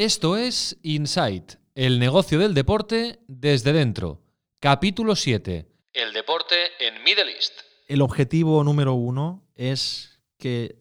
[0.00, 4.22] Esto es Insight, el negocio del deporte desde dentro.
[4.58, 5.68] Capítulo 7.
[5.92, 7.52] El deporte en Middle East.
[7.86, 10.78] El objetivo número uno es que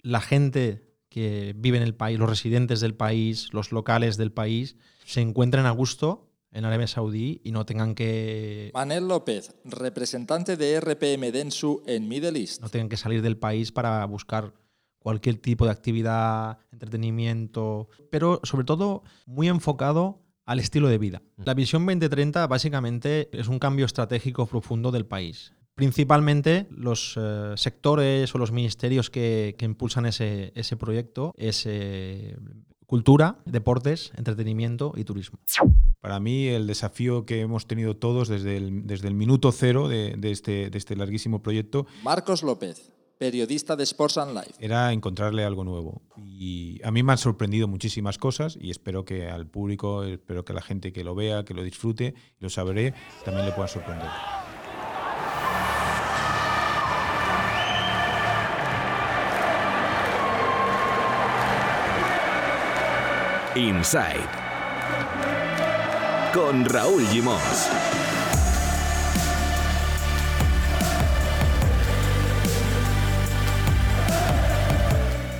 [0.00, 4.76] la gente que vive en el país, los residentes del país, los locales del país,
[5.04, 10.80] se encuentren a gusto en Arabia Saudí y no tengan que Manel López, representante de
[10.80, 12.62] RPM Densu en Middle East.
[12.62, 14.54] no tengan que salir del país para buscar
[15.02, 21.22] cualquier tipo de actividad, entretenimiento, pero sobre todo muy enfocado al estilo de vida.
[21.44, 25.52] La visión 2030 básicamente es un cambio estratégico profundo del país.
[25.74, 32.36] Principalmente los eh, sectores o los ministerios que, que impulsan ese, ese proyecto es eh,
[32.86, 35.38] cultura, deportes, entretenimiento y turismo.
[36.00, 40.14] Para mí, el desafío que hemos tenido todos desde el, desde el minuto cero de,
[40.18, 44.54] de este, de este larguísimo proyecto Marcos López, periodista de Sports and Life.
[44.58, 46.02] era encontrarle algo nuevo.
[46.16, 50.50] Y a mí me han sorprendido muchísimas cosas y espero que al público, espero que
[50.50, 54.08] a la gente que lo vea, que lo disfrute, lo sabré, también le pueda sorprender.
[63.54, 64.26] Inside.
[66.34, 68.01] Con Raúl Gimos.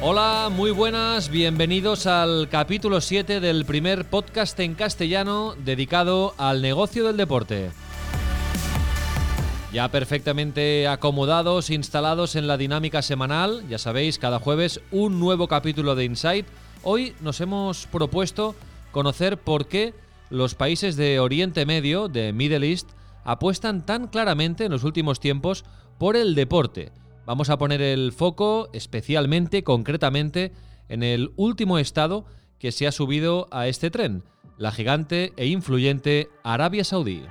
[0.05, 7.07] Hola, muy buenas, bienvenidos al capítulo 7 del primer podcast en castellano dedicado al negocio
[7.07, 7.71] del deporte.
[9.73, 15.95] Ya perfectamente acomodados, instalados en la dinámica semanal, ya sabéis, cada jueves un nuevo capítulo
[15.95, 16.47] de Insight.
[16.83, 18.57] Hoy nos hemos propuesto
[18.91, 19.95] conocer por qué
[20.31, 22.91] los países de Oriente Medio, de Middle East,
[23.23, 25.65] apuestan tan claramente en los últimos tiempos
[25.97, 26.91] por el deporte.
[27.25, 30.53] Vamos a poner el foco especialmente, concretamente,
[30.89, 32.25] en el último estado
[32.59, 34.25] que se ha subido a este tren,
[34.59, 37.23] la gigante e influyente Arabia Saudí.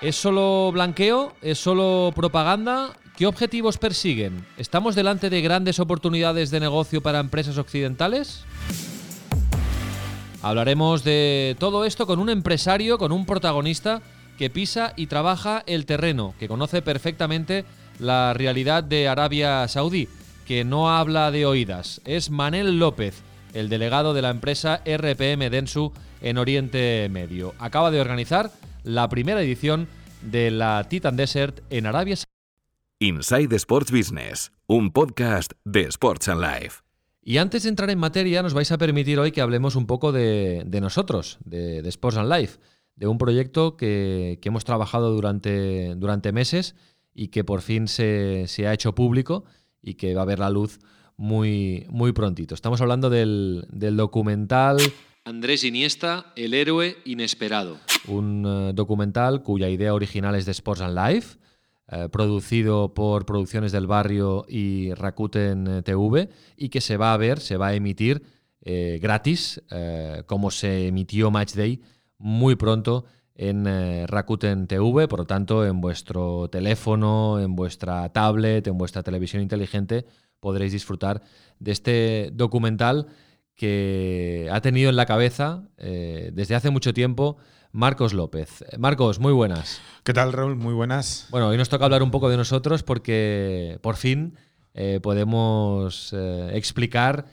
[0.00, 1.34] ¿Es solo blanqueo?
[1.42, 2.96] ¿Es solo propaganda?
[3.16, 4.46] ¿Qué objetivos persiguen?
[4.56, 8.44] ¿Estamos delante de grandes oportunidades de negocio para empresas occidentales?
[10.40, 14.02] Hablaremos de todo esto con un empresario, con un protagonista
[14.38, 17.64] que pisa y trabaja el terreno, que conoce perfectamente
[17.98, 20.08] la realidad de Arabia Saudí,
[20.46, 22.00] que no habla de oídas.
[22.04, 23.22] Es Manel López,
[23.54, 27.54] el delegado de la empresa RPM Densu en Oriente Medio.
[27.58, 28.50] Acaba de organizar
[28.84, 29.88] la primera edición
[30.22, 32.26] de la Titan Desert en Arabia Saudí.
[33.00, 36.82] Inside Sports Business, un podcast de Sports and Life.
[37.24, 40.10] Y antes de entrar en materia, nos vais a permitir hoy que hablemos un poco
[40.12, 42.58] de, de nosotros, de, de Sports and Life,
[42.96, 46.74] de un proyecto que, que hemos trabajado durante, durante meses
[47.14, 49.44] y que por fin se, se, ha hecho público
[49.80, 50.78] y que va a ver la luz
[51.16, 52.54] muy, muy prontito.
[52.54, 54.78] Estamos hablando del, del documental
[55.24, 57.78] Andrés Iniesta, el héroe inesperado.
[58.08, 61.38] Un uh, documental cuya idea original es de Sports and Life,
[61.92, 67.38] uh, producido por Producciones del Barrio y Rakuten TV, y que se va a ver,
[67.38, 68.22] se va a emitir
[68.64, 71.80] eh, gratis, eh, como se emitió Match Day
[72.18, 73.04] muy pronto
[73.34, 79.02] en eh, Rakuten TV, por lo tanto, en vuestro teléfono, en vuestra tablet, en vuestra
[79.02, 80.06] televisión inteligente,
[80.40, 81.22] podréis disfrutar
[81.58, 83.06] de este documental
[83.54, 87.36] que ha tenido en la cabeza eh, desde hace mucho tiempo
[87.70, 88.64] Marcos López.
[88.78, 89.80] Marcos, muy buenas.
[90.04, 90.56] ¿Qué tal, Raúl?
[90.56, 91.26] Muy buenas.
[91.30, 94.36] Bueno, hoy nos toca hablar un poco de nosotros porque por fin
[94.74, 97.26] eh, podemos eh, explicar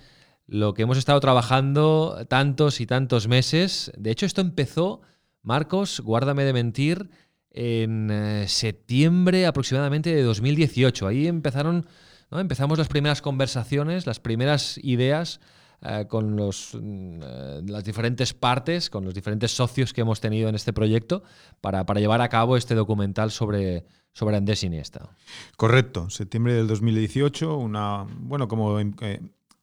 [0.48, 3.92] lo que hemos estado trabajando tantos y tantos meses.
[3.98, 5.02] De hecho, esto empezó,
[5.42, 7.10] Marcos, guárdame de mentir,
[7.52, 11.08] en eh, septiembre aproximadamente de 2018.
[11.08, 11.88] Ahí empezaron,
[12.32, 12.40] ¿no?
[12.40, 15.40] empezamos las primeras conversaciones, las primeras ideas
[15.82, 20.56] eh, con los, eh, las diferentes partes, con los diferentes socios que hemos tenido en
[20.56, 21.24] este proyecto
[21.62, 25.10] para, para llevar a cabo este documental sobre, sobre Andrés Iniesta.
[25.56, 28.78] Correcto, septiembre del 2018, una, bueno, como...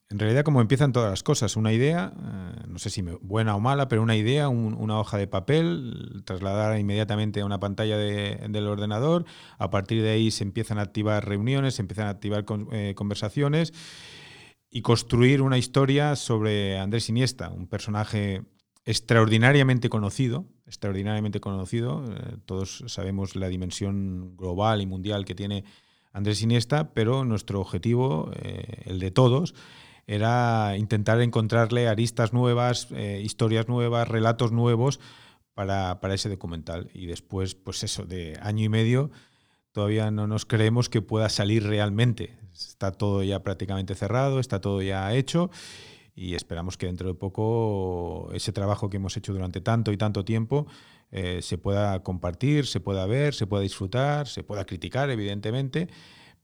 [0.09, 3.61] En realidad, como empiezan todas las cosas, una idea, eh, no sé si buena o
[3.61, 8.39] mala, pero una idea, un, una hoja de papel, trasladar inmediatamente a una pantalla de,
[8.49, 9.25] del ordenador,
[9.59, 13.73] a partir de ahí se empiezan a activar reuniones, se empiezan a activar eh, conversaciones
[14.71, 18.43] y construir una historia sobre Andrés Iniesta, un personaje
[18.85, 25.65] extraordinariamente conocido, extraordinariamente conocido, eh, todos sabemos la dimensión global y mundial que tiene
[26.13, 28.31] Andrés Iniesta, pero nuestro objetivo,
[28.87, 29.55] el de todos,
[30.07, 35.01] era intentar encontrarle aristas nuevas, eh, historias nuevas, relatos nuevos
[35.55, 36.91] para, para, ese documental.
[36.95, 39.11] Y después, pues eso, de año y medio,
[39.73, 42.37] todavía no nos creemos que pueda salir realmente.
[42.53, 45.51] Está todo ya prácticamente cerrado, está todo ya hecho.
[46.15, 50.25] y esperamos que dentro de poco ese trabajo que hemos hecho durante tanto y tanto
[50.25, 50.67] tiempo
[51.11, 55.89] eh, se pueda compartir, se pueda ver, se pueda disfrutar, se pueda criticar, evidentemente,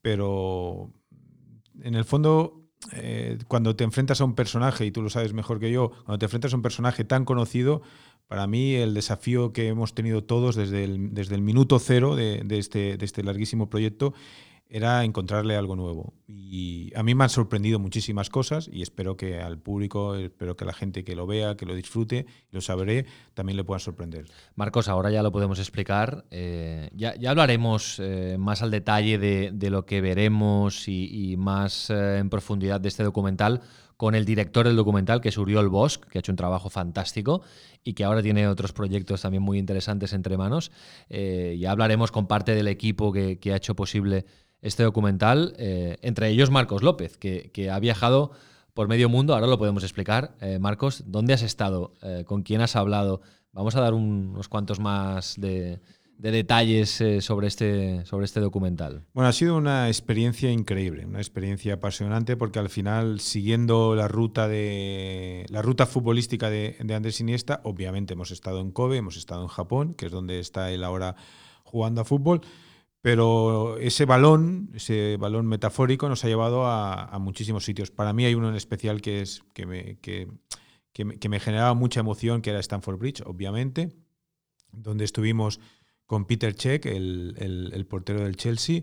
[0.03, 0.93] pero
[1.81, 2.62] en el fondo,
[2.93, 6.19] eh, cuando te enfrentas a un personaje, y tú lo sabes mejor que yo, cuando
[6.19, 7.83] te enfrentas a un personaje tan conocido,
[8.29, 12.43] para mí el desafío que hemos tenido todos desde el, desde el minuto cero de,
[12.45, 14.15] de, este, de este larguísimo proyecto
[14.73, 16.15] era encontrarle algo nuevo.
[16.27, 20.65] Y a mí me han sorprendido muchísimas cosas y espero que al público, espero que
[20.65, 23.05] la gente que lo vea, que lo disfrute, lo sabré,
[23.35, 24.25] también le puedan sorprender.
[24.55, 26.25] Marcos, ahora ya lo podemos explicar.
[26.31, 31.91] Eh, ya, ya, hablaremos eh, más al detalle de, de, lo que veremos y, más
[31.91, 33.61] eh, en profundidad de este documental
[33.99, 37.43] con el director del documental, que es Uriol Bosch, que ha hecho un trabajo fantástico
[37.85, 40.73] y que ahora tiene otros proyectos también muy interesantes entre manos.
[41.09, 44.25] Ya hablaremos con parte del equipo que ha hecho posible
[44.63, 48.31] este documental, eh, entre ellos Marcos López, que, que, ha viajado
[48.75, 50.35] por medio mundo, ahora lo podemos explicar.
[50.41, 51.93] Eh, Marcos, ¿dónde has estado?
[52.03, 53.21] Eh, ¿Con quién has hablado?
[53.53, 55.81] Vamos a dar un, unos cuantos más de,
[56.17, 59.05] de detalles sobre, este, sobre este documental.
[59.13, 64.49] Bueno, ha sido una experiencia increíble, una experiencia apasionante porque al final, siguiendo la ruta
[64.49, 69.43] de la ruta futbolística de, de Andrés Iniesta, obviamente hemos estado en Kobe, hemos estado
[69.43, 71.17] en Japón, que es donde está él ahora
[71.65, 72.43] jugando a fútbol,
[73.03, 77.91] pero ese balón, ese balón metafórico nos ha llevado a, a, muchísimos sitios.
[77.91, 80.29] Para mí hay uno en especial que, es, que, me, que,
[80.93, 83.91] que, me, que me generaba mucha emoción, que era Stanford Bridge, obviamente,
[84.71, 85.59] donde estuvimos
[86.07, 88.83] con Peter Cech, el, el, el portero del Chelsea,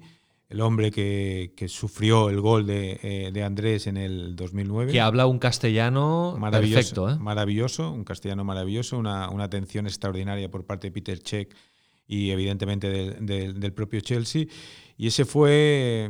[0.49, 4.91] el hombre que, que, sufrió el gol de, eh, de, Andrés en el 2009.
[4.91, 7.09] Que habla un castellano maravilloso, perfecto.
[7.09, 7.23] ¿eh?
[7.23, 11.55] Maravilloso, un castellano maravilloso, una, una, atención extraordinaria por parte de Peter Cech
[12.09, 14.47] y evidentemente del, propio Chelsea.
[14.97, 16.09] Y ese fue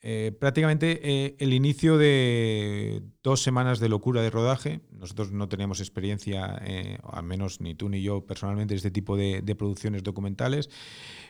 [0.00, 4.80] eh, prácticamente eh, el inicio de dos semanas de locura de rodaje.
[4.90, 9.18] Nosotros no teníamos experiencia, eh, al menos ni tú ni yo personalmente, de este tipo
[9.18, 10.70] de, producciones documentales.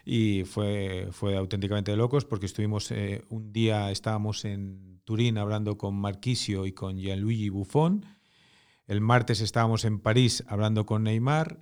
[0.05, 2.93] Y fue, fue auténticamente de locos porque estuvimos
[3.31, 8.07] un día, estábamos en Turín hablando con Marquisio y con Gianluigi Buffon.
[8.87, 11.59] El martes estábamos en París hablando con Neymar.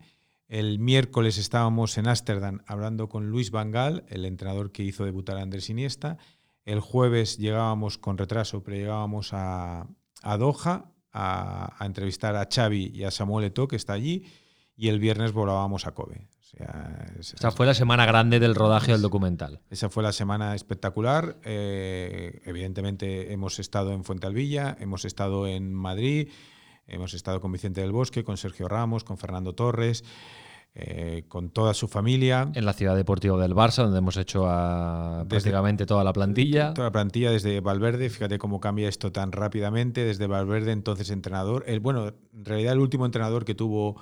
[0.48, 5.43] El miércoles estábamos en Ámsterdam hablando con Luis Vangal, el entrenador que hizo debutar a
[5.43, 6.19] Andrés Iniesta.
[6.64, 9.88] El jueves llegábamos con retraso, pero llegábamos a,
[10.22, 14.25] a Doha a, a, entrevistar a Xavi y a Samuel Eto'o, que está allí,
[14.76, 16.28] y el viernes volábamos a Kobe.
[16.38, 19.62] O sea, es, Esa fue la semana grande del rodaje del documental.
[19.70, 21.38] Esa fue la semana espectacular.
[21.43, 26.28] Eh, evidentemente hemos estado en Fuente Alvilla, hemos estado en Madrid,
[26.87, 30.05] hemos estado con Vicente del Bosque, con Sergio Ramos, con Fernando Torres.
[30.79, 32.50] Eh, con toda su familia.
[32.55, 36.75] En la ciudad deportiva del Barça, donde hemos hecho a desde, prácticamente toda la plantilla.
[36.75, 41.65] Toda la plantilla desde Valverde, fíjate cómo cambia esto tan rápidamente, desde Valverde entonces entrenador.
[41.67, 43.97] El, bueno, en realidad el último entrenador que tuvo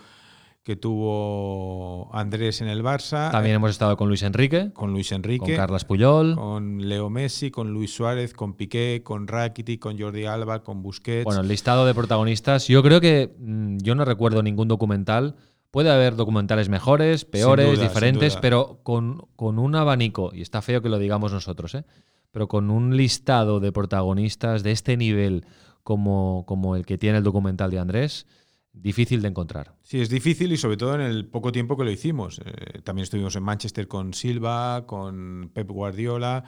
[0.64, 3.30] que tuvo Andrés en el Barça.
[3.30, 4.72] También eh, hemos estado con Luis Enrique.
[4.72, 5.44] Con Luis Enrique.
[5.44, 6.34] Con Carlas Puyol.
[6.34, 11.24] Con Leo Messi, con Luis Suárez, con Piqué, con Rakitic, con Jordi Alba, con Busquets.
[11.24, 12.66] Bueno, el listado de protagonistas.
[12.66, 15.36] Yo creo que mmm, yo no recuerdo ningún documental
[15.74, 20.80] Puede haber documentales mejores, peores, duda, diferentes, pero con, con, un abanico, y está feo
[20.80, 21.84] que lo digamos nosotros, ¿eh?
[22.30, 25.44] pero con un listado de protagonistas de este nivel
[25.82, 28.28] como, como el que tiene el documental de Andrés,
[28.74, 29.74] difícil de encontrar.
[29.82, 32.40] Sí, es difícil y sobre todo en el poco tiempo que lo hicimos.
[32.44, 36.44] Eh, también estuvimos en Manchester con Silva, con Pep Guardiola.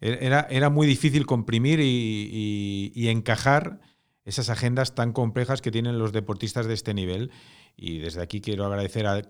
[0.00, 3.80] Era, era muy difícil comprimir y, y, y encajar
[4.24, 7.30] esas agendas tan complejas que tienen los deportistas de este nivel.
[7.76, 9.22] Y desde aquí quiero agradecer a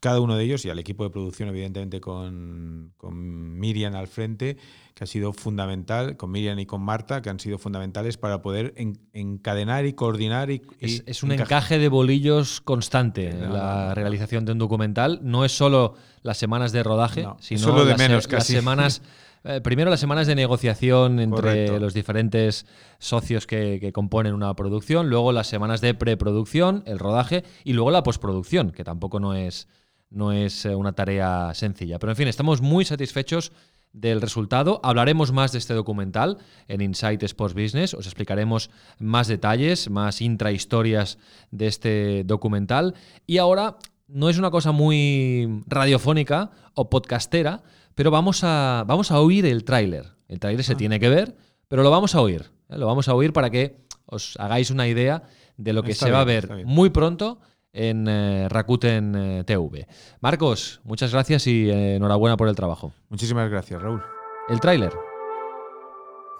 [0.00, 4.56] cada uno de ellos y al equipo de producción, evidentemente, con, con, Miriam al frente,
[4.94, 8.74] que ha sido fundamental, con Miriam y con Marta, que han sido fundamentales para poder
[8.76, 10.50] en, encadenar y coordinar.
[10.50, 15.20] Y, es, es, un encaje de bolillos constante no, la no, realización de un documental.
[15.22, 19.02] No es solo las semanas de rodaje, no, sino de las, menos, las semanas.
[19.48, 21.78] Eh, primero las semanas de negociación entre Correcto.
[21.78, 22.66] los diferentes
[22.98, 27.92] socios que, que, componen una producción, luego las semanas de preproducción, el rodaje y luego
[27.92, 29.68] la postproducción, que tampoco no es,
[30.10, 31.98] no es eh, una tarea sencilla.
[31.98, 33.52] Pero en fin, estamos muy satisfechos
[33.92, 34.80] del resultado.
[34.82, 37.94] Hablaremos más de este documental en Insight Sports Business.
[37.94, 41.18] Os explicaremos más detalles, más intrahistorias
[41.50, 42.94] de este documental.
[43.26, 47.62] Y ahora no es una cosa muy radiofónica o podcastera,
[47.94, 50.12] pero vamos a, vamos a oír el tráiler.
[50.28, 50.76] El tráiler se ah.
[50.76, 51.36] tiene que ver,
[51.68, 52.50] pero lo vamos a oír.
[52.68, 52.76] ¿eh?
[52.76, 55.22] Lo vamos a oír para que os hagáis una idea
[55.56, 57.40] de lo que está se bien, va a ver muy pronto
[57.76, 59.86] en eh, Rakuten eh, TV.
[60.20, 62.92] Marcos, muchas gracias y eh, enhorabuena por el trabajo.
[63.08, 64.02] Muchísimas gracias, Raúl.
[64.48, 64.92] El tráiler.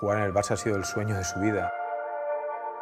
[0.00, 1.70] Jugar en el Barça ha sido el sueño de su vida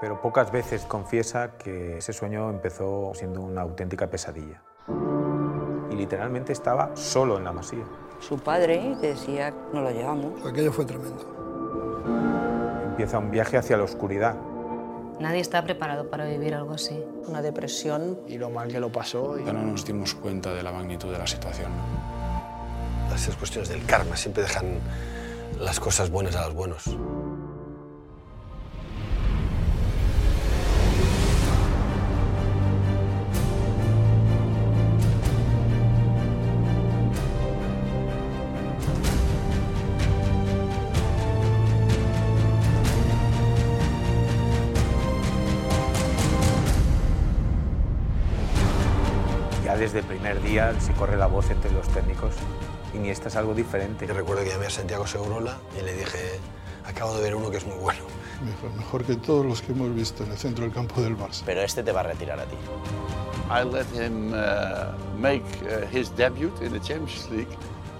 [0.04, 4.62] pero pocas veces confiesa que ese sueño empezó siendo una auténtica pesadilla.
[5.90, 7.84] Y literalmente estaba solo en la masía.
[8.18, 10.44] Su padre decía, no lo llevamos.
[10.44, 11.24] Aquello fue tremendo.
[12.84, 14.36] Empieza un viaje hacia la oscuridad.
[15.20, 17.02] Nadie está preparado para vivir algo así.
[17.26, 18.18] Una depresión.
[18.26, 19.38] Y lo mal que lo pasó.
[19.38, 21.70] Ya no nos dimos cuenta de la magnitud de la situación.
[23.10, 24.80] Las cuestiones del karma siempre dejan
[25.60, 26.84] las cosas buenas a los buenos.
[49.84, 52.32] Desde el primer día se corre la voz entre los técnicos.
[52.94, 54.06] Iniesta es algo diferente.
[54.06, 56.40] Yo recuerdo que llamé a Santiago Segurola y le dije,
[56.86, 58.00] acabo de ver uno que es muy bueno.
[58.42, 61.42] Mejor, mejor que todos los que hemos visto en el centro del campo del Barça.
[61.44, 62.56] Pero este te va a retirar a ti.
[63.50, 67.54] I let him uh, make uh, his debut in the Champions League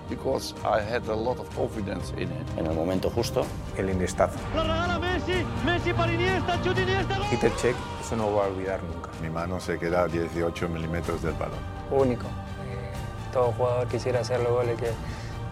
[0.08, 2.44] because I had a lot of confidence in him.
[2.56, 3.46] En el momento justo.
[3.76, 4.38] El Iniestazo.
[4.54, 5.44] ¡La regala Messi!
[5.64, 6.61] ¡Messi para Iniesta!
[6.62, 7.18] ¡Chut Iniesta!
[7.30, 9.11] Peter Check, eso no va a olvidar nunca.
[9.23, 11.58] Mi mano se queda a 18 milímetros del balón.
[11.90, 12.26] Único.
[12.26, 12.92] Eh,
[13.32, 14.90] todo jugador quisiera hacer los goles que,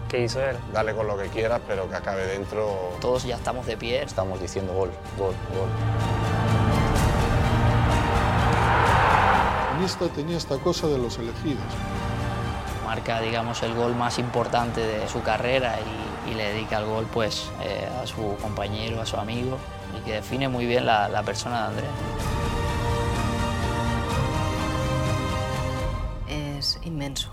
[0.09, 0.57] que hizo él.
[0.71, 2.93] Dale con lo que quieras, pero que acabe dentro.
[3.01, 4.03] Todos ya estamos de pie.
[4.03, 5.69] Estamos diciendo gol, gol, gol.
[9.77, 11.63] Iniesta tenía esta cosa de los elegidos.
[12.83, 15.77] Marca, digamos, el gol más importante de su carrera
[16.27, 19.57] y, y le dedica el gol pues, eh, a su compañero, a su amigo
[19.97, 21.89] y que define muy bien la, la persona de Andrés.
[26.59, 27.29] Es inmenso.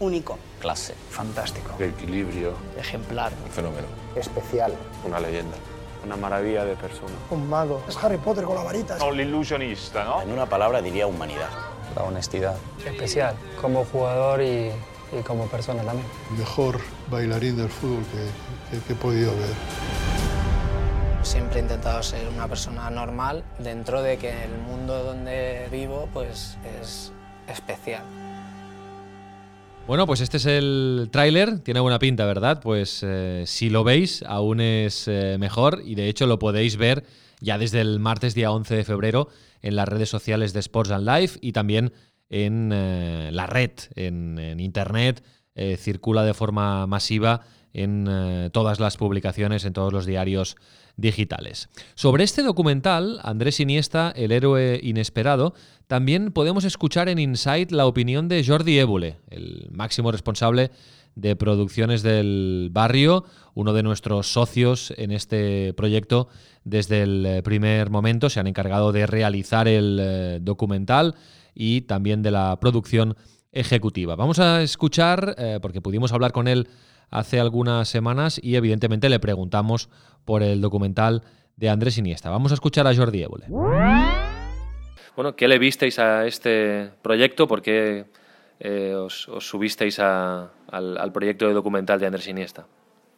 [0.00, 0.38] Único.
[0.60, 0.94] Clase.
[1.10, 1.72] Fantástico.
[1.82, 2.52] Equilibrio.
[2.78, 3.32] Ejemplar.
[3.44, 3.86] Un fenómeno.
[4.14, 4.72] Especial.
[5.04, 5.56] Una leyenda.
[6.04, 7.12] Una maravilla de persona.
[7.30, 7.82] Un mago.
[7.88, 8.96] Es Harry Potter con la varita.
[8.98, 10.22] No, el ilusionista, ¿no?
[10.22, 11.48] En una palabra diría humanidad.
[11.96, 12.56] La honestidad.
[12.84, 13.34] Especial.
[13.60, 14.70] Como jugador y,
[15.18, 16.06] y como persona también.
[16.36, 16.80] Mejor
[17.10, 19.54] bailarín del fútbol que, que, que he podido ver.
[21.22, 26.56] Siempre he intentado ser una persona normal dentro de que el mundo donde vivo pues
[26.80, 27.12] es
[27.48, 28.04] especial.
[29.88, 32.60] Bueno, pues este es el tráiler, tiene buena pinta, ¿verdad?
[32.62, 37.04] Pues eh, si lo veis, aún es eh, mejor y de hecho lo podéis ver
[37.40, 39.28] ya desde el martes día 11 de febrero
[39.62, 41.92] en las redes sociales de Sports and Life y también
[42.30, 45.22] en eh, la red, en, internet,
[45.76, 47.40] circula de forma masiva
[47.72, 48.08] en
[48.52, 50.56] todas las publicaciones, en todos los diarios
[50.98, 51.68] digitales.
[51.94, 55.54] Sobre este documental, Andrés Iniesta, el héroe inesperado,
[55.86, 60.70] también podemos escuchar en Insight la opinión de Jordi Évole, el máximo responsable
[61.14, 63.24] de producciones del barrio,
[63.54, 66.28] uno de nuestros socios en este proyecto
[66.64, 68.30] desde el primer momento.
[68.30, 71.14] Se han encargado de realizar el eh, documental
[71.54, 73.16] y también de la producción
[73.52, 74.14] ejecutiva.
[74.14, 76.68] Vamos a escuchar, eh, porque pudimos hablar con él
[77.10, 79.88] hace algunas semanas y evidentemente le preguntamos
[80.24, 81.22] por el documental
[81.56, 82.30] de Andrés Iniesta.
[82.30, 83.46] Vamos a escuchar a Jordi Évole.
[85.16, 87.48] Bueno, ¿qué le visteis a este proyecto?
[87.48, 88.06] ¿Por qué
[88.60, 92.66] eh, os, subisteis a, al, proyecto de documental de Andrés Iniesta?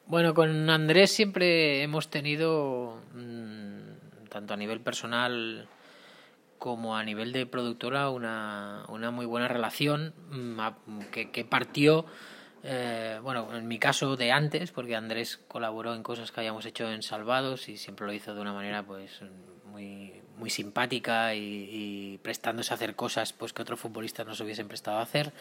[0.07, 5.69] Bueno, con Andrés siempre hemos tenido, mmm, tanto a nivel personal
[6.59, 10.61] como a nivel de productora, una, una muy buena relación mmm,
[11.11, 12.05] que, partió
[12.63, 16.91] eh, bueno, en mi caso de antes, porque Andrés colaboró en cosas que habíamos hecho
[16.91, 19.23] en Salvados y siempre lo hizo de una manera pues
[19.65, 24.45] muy, muy simpática y, y prestándose a hacer cosas pues que otros futbolistas no se
[24.45, 25.33] hubiesen prestado a hacer.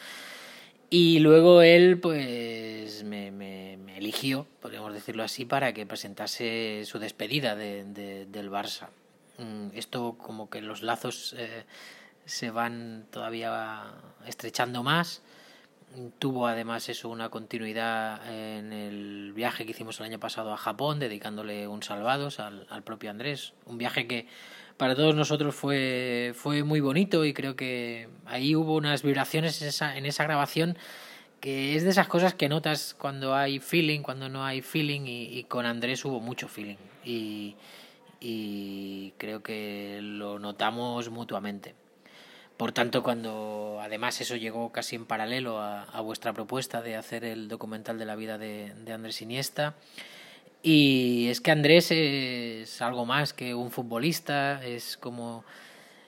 [0.89, 6.99] Y luego él pues me, me, me, eligió, podríamos decirlo así, para que presentase su
[6.99, 8.87] despedida de, de, del Barça.
[9.73, 11.63] Esto como que los lazos eh,
[12.25, 13.83] se van todavía
[14.25, 15.21] estrechando más
[16.19, 20.99] tuvo además eso una continuidad en el viaje que hicimos el año pasado a Japón,
[20.99, 23.53] dedicándole un salvados al, al, propio Andrés.
[23.65, 24.27] Un viaje que
[24.79, 29.67] para todos nosotros fue, fue muy bonito y creo que ahí hubo unas vibraciones en
[29.67, 30.77] esa, en esa grabación
[31.41, 35.37] que es de esas cosas que notas cuando hay feeling, cuando no hay feeling y,
[35.37, 37.57] y con Andrés hubo mucho feeling y,
[38.21, 41.75] y creo que lo notamos mutuamente.
[42.55, 47.25] Por tanto, cuando además eso llegó casi en paralelo a, a, vuestra propuesta de hacer
[47.25, 49.75] el documental de la vida de, de, Andrés Iniesta,
[50.61, 55.43] y es que Andrés es algo más que un futbolista, es como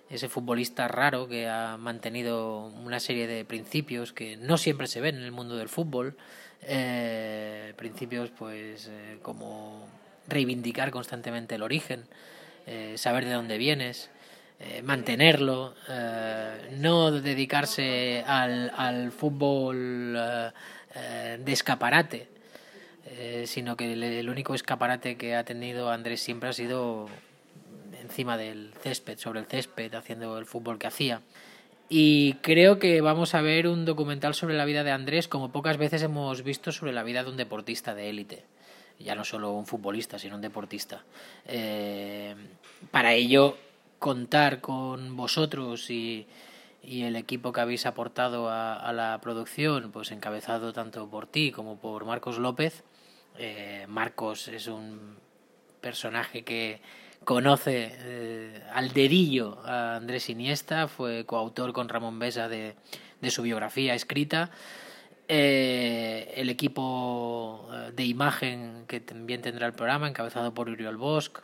[0.10, 5.15] ese futbolista raro que ha mantenido una serie de principios que no siempre se ven
[5.15, 6.17] en el mundo del fútbol,
[6.63, 9.88] eh, principios pues eh, como
[10.27, 12.03] reivindicar constantemente el origen,
[12.67, 14.10] eh, saber de dónde vienes,
[14.60, 15.74] eh, mantenerlo,
[16.74, 22.27] no dedicarse al, al fútbol de escaparate,
[23.23, 27.07] eh, sino que el, único escaparate que ha tenido Andrés siempre ha sido
[28.01, 31.21] encima del césped, sobre el césped, haciendo el fútbol que hacía.
[31.87, 35.77] Y creo que vamos a ver un documental sobre la vida de Andrés como pocas
[35.77, 38.43] veces hemos visto sobre la vida de un deportista de élite.
[38.97, 41.03] Ya no solo un futbolista, sino un deportista.
[41.45, 42.33] Eh,
[42.89, 43.55] para ello,
[43.99, 46.25] contar con vosotros y,
[46.81, 52.05] el equipo que habéis aportado a, la producción, pues encabezado tanto por ti como por
[52.05, 52.83] Marcos López.
[53.38, 55.17] Eh, Marcos es un
[55.79, 56.81] personaje que
[57.23, 62.75] conoce eh, al dedillo a Andrés Iniesta, fue coautor con Ramón Besa de,
[63.29, 64.51] su biografía escrita.
[65.27, 71.39] Eh, el equipo de imagen que también tendrá el programa, encabezado por Uriol Bosch.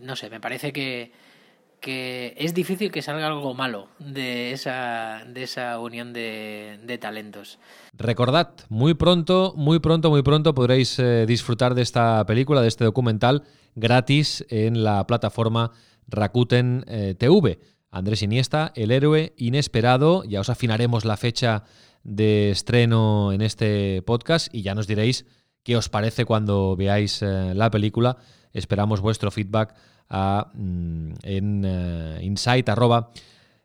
[0.00, 1.12] No sé, me parece que,
[1.80, 7.58] que es difícil que salga algo malo de esa, de esa unión de, de talentos.
[7.92, 12.84] Recordad, muy pronto, muy pronto, muy pronto podréis eh, disfrutar de esta película, de este
[12.84, 15.72] documental gratis en la plataforma
[16.08, 17.58] Rakuten eh, TV.
[17.90, 20.24] Andrés Iniesta, el héroe inesperado.
[20.24, 21.64] Ya os afinaremos la fecha
[22.02, 25.24] de estreno en este podcast y ya nos diréis
[25.62, 28.18] qué os parece cuando veáis eh, la película.
[28.52, 29.74] Esperamos vuestro feedback
[30.08, 33.10] a, mm, en uh, insight arroba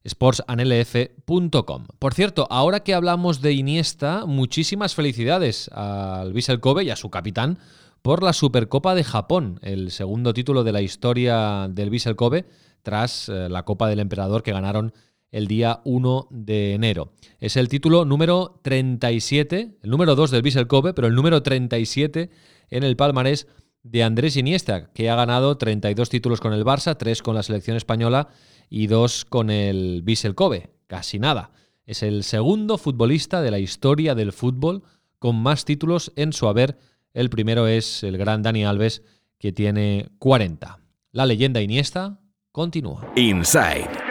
[0.07, 1.85] sportsanlf.com.
[1.99, 7.09] Por cierto, ahora que hablamos de Iniesta, muchísimas felicidades al Vissel Kobe y a su
[7.09, 7.59] capitán
[8.01, 12.45] por la Supercopa de Japón, el segundo título de la historia del Vissel Kobe
[12.81, 14.93] tras eh, la Copa del Emperador que ganaron
[15.31, 17.13] el día 1 de enero.
[17.39, 22.31] Es el título número 37, el número 2 del Vissel Kobe, pero el número 37
[22.69, 23.47] en el palmarés
[23.83, 27.77] de Andrés Iniesta, que ha ganado 32 títulos con el Barça, 3 con la selección
[27.77, 28.29] española
[28.69, 30.69] y 2 con el Vissel Kobe.
[30.87, 31.51] Casi nada.
[31.85, 34.83] Es el segundo futbolista de la historia del fútbol
[35.19, 36.77] con más títulos en su haber.
[37.13, 39.03] El primero es el gran Dani Alves,
[39.37, 40.79] que tiene 40.
[41.11, 42.19] La leyenda Iniesta
[42.51, 43.11] continúa.
[43.15, 44.10] Inside.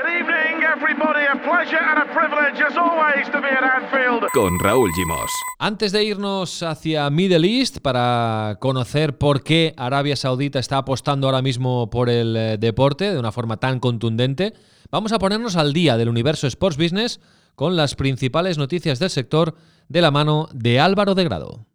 [4.33, 5.31] Con Raúl Gimos.
[5.59, 11.42] Antes de irnos hacia Middle East para conocer por qué Arabia Saudita está apostando ahora
[11.42, 14.55] mismo por el eh, deporte de una forma tan contundente,
[14.90, 17.20] vamos a ponernos al día del universo Sports Business
[17.57, 19.55] con las principales noticias del sector
[19.88, 21.66] de la mano de Álvaro de Grado.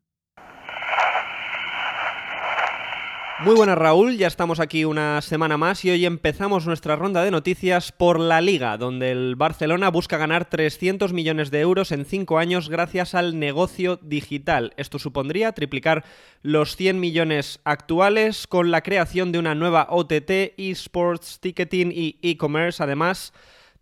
[3.41, 7.32] Muy buenas Raúl, ya estamos aquí una semana más y hoy empezamos nuestra ronda de
[7.32, 12.38] noticias por la Liga, donde el Barcelona busca ganar 300 millones de euros en 5
[12.38, 14.74] años gracias al negocio digital.
[14.78, 16.06] Esto supondría triplicar
[16.43, 22.82] los 100 millones actuales con la creación de una nueva OTT, eSports, ticketing y e-commerce.
[22.82, 23.34] Además,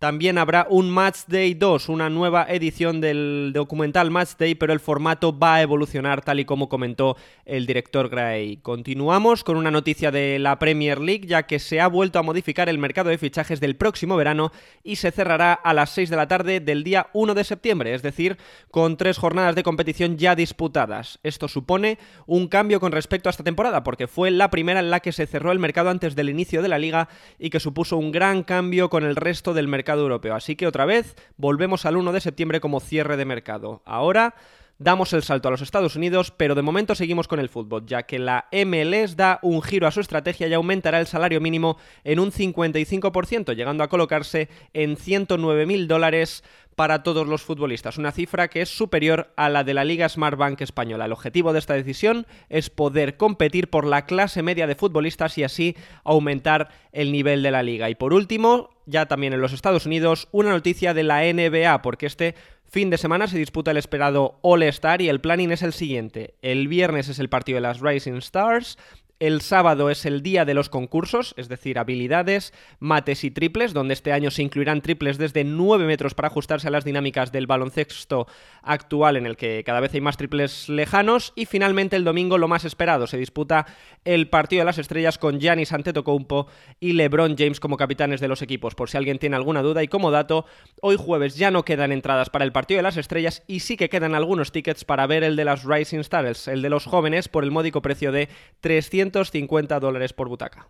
[0.04, 4.82] también habrá un Match Day 2, una nueva edición del documental Match Day, pero el
[4.82, 8.58] formato va a evolucionar tal y como comentó el director Gray.
[8.58, 12.68] Continuamos con una noticia de la Premier League, ya que se ha vuelto a modificar
[12.68, 14.52] el mercado de fichajes del próximo verano
[14.84, 18.02] y se cerrará a las 6 de la tarde del día 1 de septiembre, es
[18.02, 18.38] decir,
[18.72, 21.22] con tres jornadas de competición ya disputadas.
[21.24, 25.00] Esto supone un cambio con respecto a esta temporada, porque fue la primera en la
[25.00, 27.08] que se cerró el mercado antes del inicio de la liga
[27.40, 29.93] y que supuso un gran cambio con el resto del mercado
[30.34, 33.82] Así que otra vez volvemos al 1 de septiembre como cierre de mercado.
[33.86, 34.36] Ahora
[34.80, 38.04] damos el salto a los Estados Unidos, pero de momento seguimos con el fútbol, ya
[38.04, 42.20] que la MLS da un giro a su estrategia y aumentará el salario mínimo en
[42.20, 46.44] un 55%, llegando a colocarse en 109 mil dólares
[46.76, 50.38] para todos los futbolistas, una cifra que es superior a la de la Liga Smart
[50.38, 51.06] Bank española.
[51.06, 55.44] El objetivo de esta decisión es poder competir por la clase media de futbolistas y
[55.44, 57.90] así aumentar el nivel de la liga.
[57.90, 62.06] Y por último, ya también en los Estados Unidos, una noticia de la NBA, porque
[62.06, 62.36] este
[62.74, 66.34] fin de semana se disputa el esperado All-Star y el planning es el siguiente.
[66.42, 68.80] El viernes es el partido de las Rising Stars,
[69.24, 73.94] el sábado es el día de los concursos, es decir, habilidades, mates y triples, donde
[73.94, 78.28] este año se incluirán triples desde 9 metros para ajustarse a las dinámicas del baloncesto
[78.64, 81.32] actual, en el que cada vez hay más triples lejanos.
[81.38, 83.66] Y finalmente el domingo, lo más esperado, se disputa
[84.04, 86.48] el partido de las estrellas con Giannis Antetokounmpo
[86.82, 88.76] y LeBron James como capitanes de los equipos.
[88.76, 90.46] Por si alguien tiene alguna duda y como dato,
[90.82, 93.88] hoy jueves ya no quedan entradas para el partido de las estrellas y sí que
[93.88, 97.46] quedan algunos tickets para ver el de las Rising Stars, el de los jóvenes, por
[97.46, 98.28] el módico precio de
[98.60, 100.70] 300 250 dólares por butaca.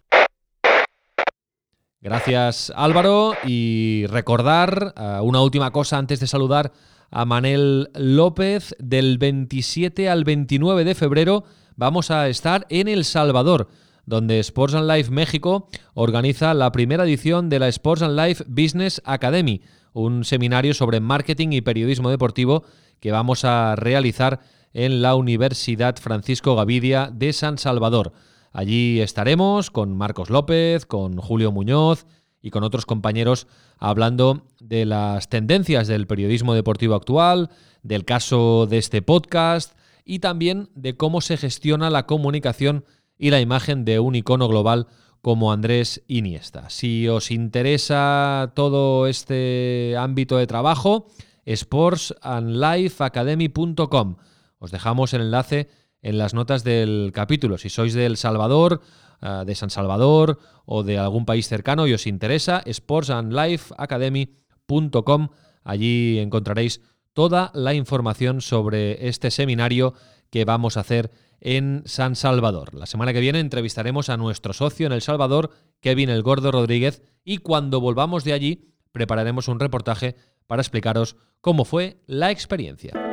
[2.01, 6.73] Gracias Álvaro y recordar uh, una última cosa antes de saludar
[7.09, 8.75] a Manel López.
[8.77, 11.45] Del 27 al 29 de febrero
[11.77, 13.69] vamos a estar en El Salvador.
[14.05, 19.01] donde Sports and Life México organiza la primera edición de la Sports and Life Business
[19.05, 19.61] Academy,
[19.93, 22.65] un seminario sobre marketing y periodismo deportivo
[22.99, 24.41] que vamos a realizar
[24.73, 28.11] en la Universidad Francisco Gavidia de San Salvador.
[28.53, 32.05] Allí estaremos con Marcos López, con Julio Muñoz
[32.39, 33.47] y con otros compañeros
[33.79, 37.49] hablando de las tendencias del periodismo deportivo actual,
[37.81, 42.85] del caso de este podcast y también de cómo se gestiona la comunicación
[43.17, 44.85] y la imagen de un icono global
[45.21, 46.69] como Andrés Iniesta.
[46.69, 51.07] Si os interesa todo este ámbito de trabajo,
[51.47, 54.17] sportsandlifeacademy.com.
[54.59, 55.69] Os dejamos el enlace
[56.03, 57.57] en las notas del capítulo.
[57.57, 58.81] Si sois de El Salvador,
[59.21, 65.29] uh, de San Salvador o de algún país cercano y os interesa, sportsandlifeacademy.com.
[65.63, 66.81] Allí encontraréis
[67.13, 69.95] toda la información sobre este seminario
[70.29, 72.73] que vamos a hacer en San Salvador.
[72.73, 77.03] La semana que viene entrevistaremos a nuestro socio en El Salvador, Kevin El Gordo Rodríguez,
[77.23, 80.15] y cuando volvamos de allí prepararemos un reportaje
[80.47, 83.12] para explicaros cómo fue la experiencia.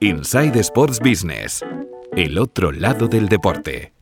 [0.00, 1.60] Inside Sports Business,
[2.16, 3.92] el otro lado del deporte.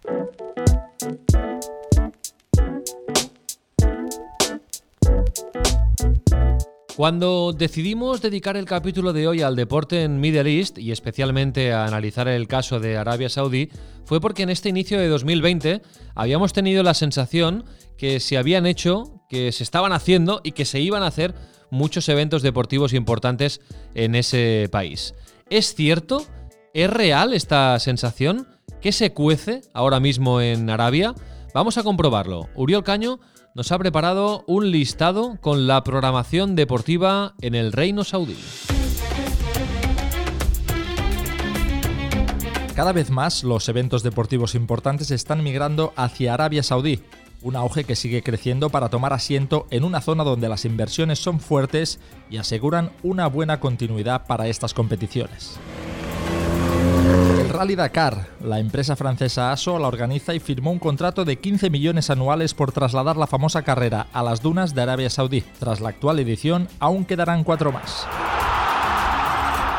[6.94, 11.86] Cuando decidimos dedicar el capítulo de hoy al deporte en Middle East y especialmente a
[11.86, 13.70] analizar el caso de Arabia Saudí,
[14.04, 15.80] fue porque en este inicio de 2020
[16.14, 17.64] habíamos tenido la sensación
[17.96, 21.34] que se habían hecho, que se estaban haciendo y que se iban a hacer
[21.70, 23.62] muchos eventos deportivos importantes
[23.94, 25.14] en ese país.
[25.48, 26.26] ¿Es cierto?
[26.74, 28.48] ¿Es real esta sensación?
[28.80, 31.14] ¿Qué se cuece ahora mismo en Arabia?
[31.54, 32.48] Vamos a comprobarlo.
[32.56, 33.20] Uriol Caño
[33.54, 38.36] nos ha preparado un listado con la programación deportiva en el Reino Saudí.
[42.74, 47.02] Cada vez más los eventos deportivos importantes están migrando hacia Arabia Saudí,
[47.46, 51.38] un auge que sigue creciendo para tomar asiento en una zona donde las inversiones son
[51.38, 55.56] fuertes y aseguran una buena continuidad para estas competiciones.
[57.38, 61.70] El Rally Dakar, la empresa francesa ASO la organiza y firmó un contrato de 15
[61.70, 65.44] millones anuales por trasladar la famosa carrera a las dunas de Arabia Saudí.
[65.60, 68.08] Tras la actual edición, aún quedarán cuatro más.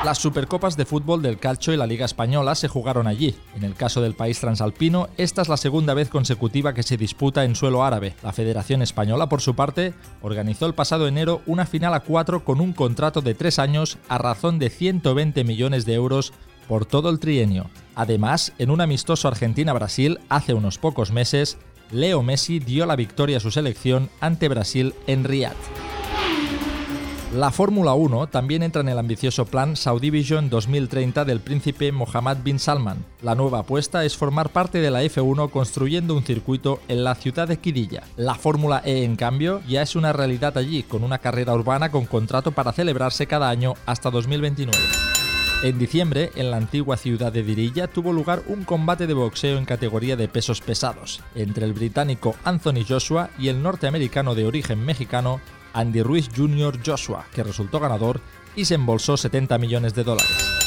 [0.08, 3.36] Las Supercopas de fútbol del Calcio y la Liga Española se jugaron allí.
[3.58, 7.44] En el caso del país transalpino, esta es la segunda vez consecutiva que se disputa
[7.44, 8.16] en suelo árabe.
[8.24, 12.62] La Federación Española, por su parte, organizó el pasado enero una final a cuatro con
[12.62, 16.32] un contrato de tres años a razón de 120 millones de euros
[16.70, 17.70] por todo el trienio.
[17.94, 21.58] Además, en un amistoso Argentina-Brasil hace unos pocos meses,
[21.92, 25.87] Leo Messi dio la victoria a su selección ante Brasil en Riyadh.
[27.34, 32.38] La Fórmula 1 también entra en el ambicioso plan Saudi Vision 2030 del príncipe Mohammed
[32.38, 33.04] bin Salman.
[33.22, 37.50] La nueva apuesta es formar parte de la F1 construyendo un circuito en la ciudad
[37.50, 38.04] de Quirilla.
[38.16, 42.06] La Fórmula E, en cambio, ya es una realidad allí, con una carrera urbana con
[42.06, 44.80] contrato para celebrarse cada año hasta 2029.
[45.64, 49.66] En diciembre, en la antigua ciudad de Dirilla, tuvo lugar un combate de boxeo en
[49.66, 55.42] categoría de pesos pesados entre el británico Anthony Joshua y el norteamericano de origen mexicano
[55.74, 56.80] Andy Ruiz Jr.
[56.86, 58.22] Joshua, que resultó ganador
[58.56, 60.58] y se embolsó 70 millones de dólares.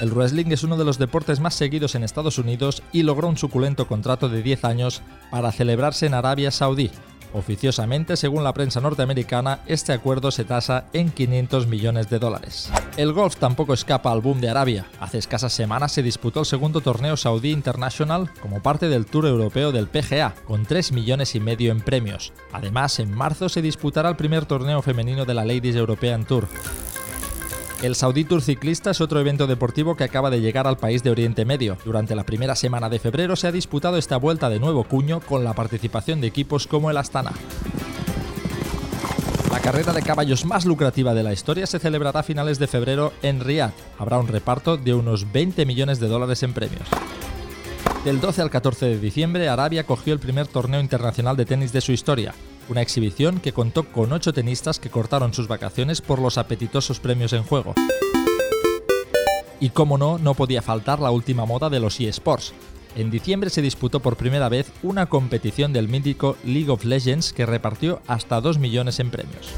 [0.00, 3.38] El wrestling es uno de los deportes más seguidos en Estados Unidos y logró un
[3.38, 6.90] suculento contrato de 10 años para celebrarse en Arabia Saudí,
[7.32, 12.70] Oficiosamente, según la prensa norteamericana, este acuerdo se tasa en 500 millones de dólares.
[12.96, 14.86] El golf tampoco escapa al boom de Arabia.
[15.00, 19.72] Hace escasas semanas se disputó el segundo torneo Saudi International como parte del Tour Europeo
[19.72, 22.32] del PGA, con 3 millones y medio en premios.
[22.52, 26.48] Además, en marzo se disputará el primer torneo femenino de la Ladies European Tour.
[27.82, 31.10] El Saudi Tour Ciclista es otro evento deportivo que acaba de llegar al país de
[31.10, 31.76] Oriente Medio.
[31.84, 35.44] Durante la primera semana de febrero se ha disputado esta vuelta de nuevo cuño con
[35.44, 37.32] la participación de equipos como el Astana.
[39.52, 43.12] La carrera de caballos más lucrativa de la historia se celebrará a finales de febrero
[43.22, 43.74] en Riyadh.
[43.98, 46.88] Habrá un reparto de unos 20 millones de dólares en premios.
[48.06, 51.80] Del 12 al 14 de diciembre, Arabia cogió el primer torneo internacional de tenis de
[51.80, 52.32] su historia,
[52.68, 57.32] una exhibición que contó con ocho tenistas que cortaron sus vacaciones por los apetitosos premios
[57.32, 57.74] en juego.
[59.60, 62.52] Y como no, no podía faltar la última moda de los eSports.
[62.94, 67.46] En diciembre se disputó por primera vez una competición del mítico League of Legends que
[67.46, 69.52] repartió hasta 2 millones en premios.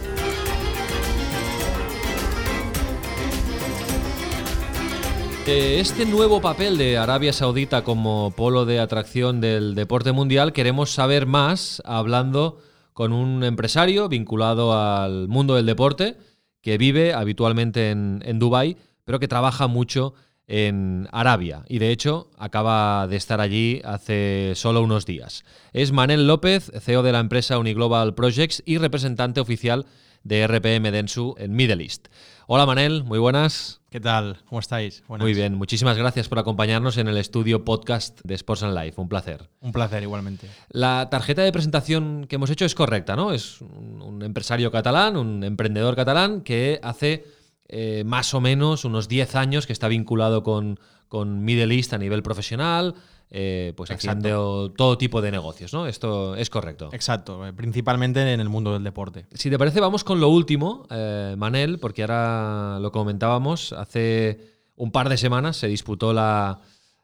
[5.48, 10.90] De este nuevo papel de Arabia Saudita como polo de atracción del deporte mundial queremos
[10.90, 12.58] saber más hablando
[12.98, 16.16] con un empresario vinculado al mundo del deporte
[16.60, 20.14] que vive habitualmente en, en Dubái, pero que trabaja mucho
[20.48, 25.44] en Arabia y de hecho acaba de estar allí hace solo unos días.
[25.72, 29.86] Es Manel López, CEO de la empresa Uniglobal Projects y representante oficial
[30.24, 32.08] de RPM Densu en Middle East.
[32.48, 33.77] Hola Manel, muy buenas.
[33.90, 34.36] ¿Qué tal?
[34.46, 35.02] ¿Cómo estáis?
[35.08, 35.24] Buenas.
[35.24, 39.00] Muy bien, muchísimas gracias por acompañarnos en el estudio podcast de Sports and Life.
[39.00, 39.48] Un placer.
[39.60, 40.46] Un placer igualmente.
[40.68, 43.32] La tarjeta de presentación que hemos hecho es correcta, ¿no?
[43.32, 47.24] Es un, un empresario catalán, un emprendedor catalán que hace
[47.70, 51.98] eh, más o menos unos 10 años que está vinculado con, con Middle East a
[51.98, 52.94] nivel profesional,
[53.30, 54.10] eh, pues Exacto.
[54.10, 55.86] haciendo todo tipo de negocios, ¿no?
[55.86, 56.88] Esto es correcto.
[56.92, 59.26] Exacto, eh, principalmente en el mundo del deporte.
[59.34, 63.72] Si te parece, vamos con lo último, eh, Manel, porque ahora lo comentábamos.
[63.72, 64.40] Hace
[64.76, 66.60] un par de semanas se disputó la,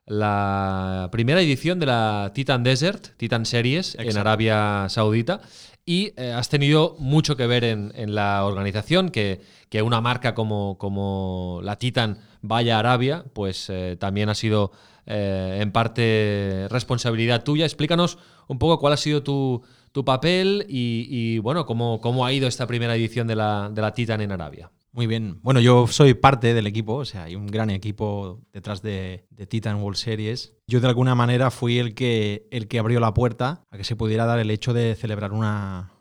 [0.06, 4.16] la primera edición de la Titan Desert, Titan Series, en.
[4.16, 5.40] Arabia Saudita.
[5.86, 10.34] Y eh, has tenido mucho que ver en, en la organización, que, que una marca
[10.34, 14.72] como, como la Titan vaya a Arabia, pues eh, también ha sido
[15.06, 17.64] eh, en parte responsabilidad tuya.
[17.64, 19.62] Explícanos un poco cuál ha sido tu,
[20.04, 24.70] papel y, bueno, cómo, ha ido esta primera edición de la, Titan en Arabia.
[24.92, 25.40] Muy bien.
[25.42, 29.82] Bueno, yo soy parte del equipo, o sea, hay un gran equipo detrás de, Titan
[29.82, 30.54] World Series.
[30.66, 34.38] Yo de alguna manera fui el que, abrió la puerta a que se pudiera dar
[34.38, 35.92] el hecho de celebrar una,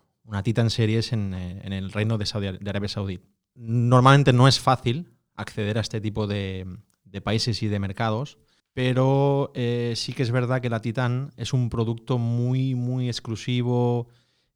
[0.43, 3.19] Titan Series en, en el reino de, Saudi, Arabia Saudí.
[3.55, 6.65] Normalmente no es fácil acceder a este tipo de,
[7.13, 8.39] de países y de mercados,
[8.73, 14.07] pero eh, sí que es verdad que la Titan es un producto muy, muy exclusivo,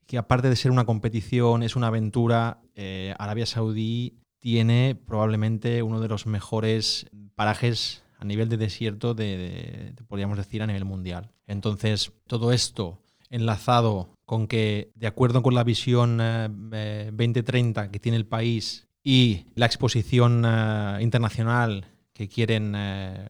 [0.05, 2.61] que aparte de ser una competición, es una aventura.
[2.75, 9.93] Eh, Arabia Saudí tiene probablemente uno de los mejores parajes a nivel de desierto, de,
[10.07, 11.31] podríamos decir, a nivel mundial.
[11.45, 12.99] Entonces, todo esto
[13.29, 19.45] enlazado con que, de acuerdo con la visión eh, 2030 que tiene el país y
[19.55, 23.27] la exposición eh, internacional que quieren, eh,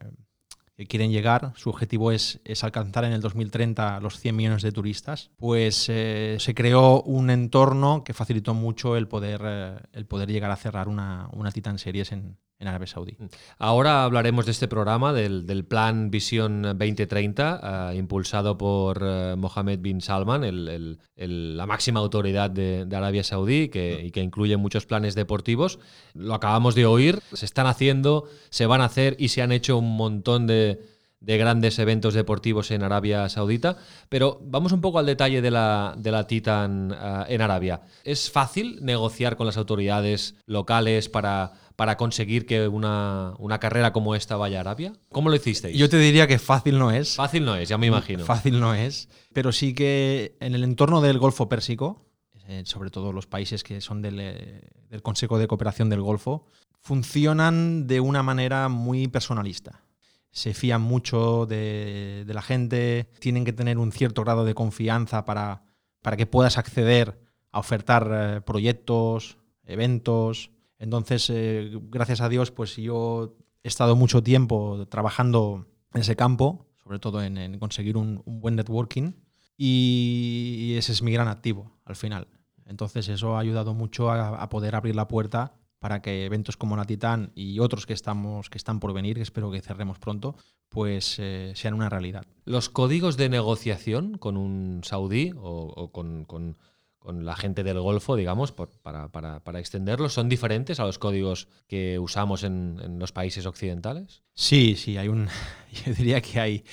[0.78, 4.70] que quieren llegar, su objetivo es, es, alcanzar en el 2030 los 100 millones de
[4.70, 10.30] turistas, pues eh, se creó un entorno que facilitó mucho el poder, eh, el poder
[10.30, 13.16] llegar a cerrar una, una Titan Series en, en Arabia Saudí.
[13.58, 19.78] Ahora hablaremos de este programa, del, del Plan Visión 2030, uh, impulsado por uh, Mohammed
[19.80, 24.22] bin Salman, el, el, el, la máxima autoridad de, de Arabia Saudí, que, y que
[24.22, 25.78] incluye muchos planes deportivos.
[26.14, 29.78] Lo acabamos de oír, se están haciendo, se van a hacer y se han hecho
[29.78, 30.80] un montón de,
[31.20, 33.76] de grandes eventos deportivos en Arabia Saudita.
[34.08, 37.82] Pero vamos un poco al detalle de la, de la Titan uh, en Arabia.
[38.02, 44.16] ¿Es fácil negociar con las autoridades locales para para conseguir que una, una, carrera como
[44.16, 44.94] esta vaya a Arabia?
[45.10, 45.78] ¿Cómo lo hicisteis?
[45.78, 47.14] Yo te diría que fácil no es.
[47.14, 48.24] Fácil no es, ya me imagino.
[48.24, 52.04] Fácil no es, pero sí que en el entorno del Golfo Pérsico,
[52.48, 54.60] eh, sobre todo los países que son del, eh,
[54.90, 56.46] del Consejo de Cooperación del Golfo,
[56.80, 59.84] funcionan de una manera muy personalista.
[60.32, 65.24] Se fían mucho de, de la gente, tienen que tener un cierto grado de confianza
[65.24, 65.62] para,
[66.02, 67.20] para que puedas acceder
[67.52, 74.22] a ofertar eh, proyectos, eventos, entonces, eh, gracias a Dios, pues yo he estado mucho
[74.22, 79.12] tiempo trabajando en ese campo, sobre todo en, conseguir un, buen networking,
[79.56, 82.28] y, ese es mi gran activo al final.
[82.64, 86.76] Entonces, eso ha ayudado mucho a, a, poder abrir la puerta para que eventos como
[86.76, 90.36] la Titán y otros que, estamos, que están por venir, que espero que cerremos pronto,
[90.68, 92.26] pues eh, sean una realidad.
[92.44, 96.56] ¿Los códigos de negociación con un saudí o, o con, con
[96.98, 100.98] con la gente del Golfo, digamos, por, para, para, para, extenderlos, ¿son diferentes a los
[100.98, 104.22] códigos que usamos en, en, los países occidentales?
[104.34, 105.28] Sí, sí, hay un,
[105.86, 106.64] yo diría que hay,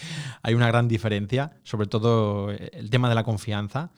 [0.42, 3.92] hay una gran diferencia, sobre todo el tema de la confianza.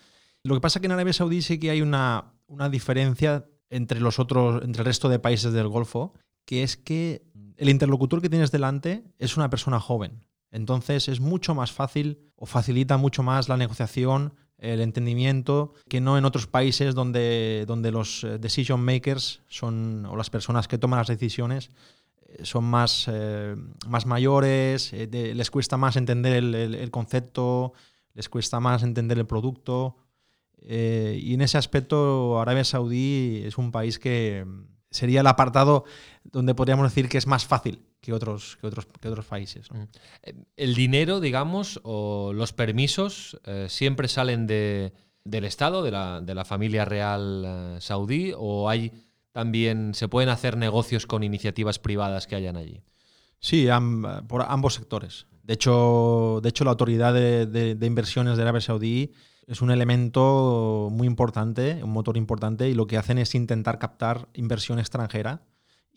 [0.43, 3.99] Lo que pasa es que en Arabia Saudí sí que hay una, una diferencia entre
[3.99, 6.13] los otros, entre el resto de países del Golfo,
[6.45, 7.25] que es que
[7.57, 10.25] el interlocutor que tienes delante es una persona joven.
[10.51, 16.17] Entonces es mucho más fácil o facilita mucho más la negociación el entendimiento que no
[16.17, 20.97] en otros países donde, donde los eh, decision makers son, o las personas que toman
[20.97, 21.69] las decisiones
[22.27, 23.55] eh, son más, eh,
[23.87, 27.73] más mayores, les cuesta más entender el, el, concepto,
[28.13, 29.97] les cuesta más entender el producto.
[30.59, 34.45] Y en ese aspecto Arabia Saudí es un país que
[34.89, 35.85] sería el apartado
[36.23, 39.71] donde podríamos decir que es más fácil que otros, que otros, que otros países.
[39.71, 39.87] ¿no?
[40.55, 46.35] El dinero, digamos, o los permisos eh, siempre salen de, del Estado, de la, de
[46.35, 48.91] la familia real eh, saudí, o hay
[49.31, 52.81] también, se pueden hacer negocios con iniciativas privadas que hayan allí.
[53.39, 53.67] Sí,
[54.27, 55.27] por ambos sectores.
[55.43, 59.11] De hecho, de hecho la autoridad de, de, de inversiones de Arabia Saudí
[59.47, 64.27] es un elemento muy importante, un motor importante, y lo que hacen es intentar captar
[64.33, 65.41] inversión extranjera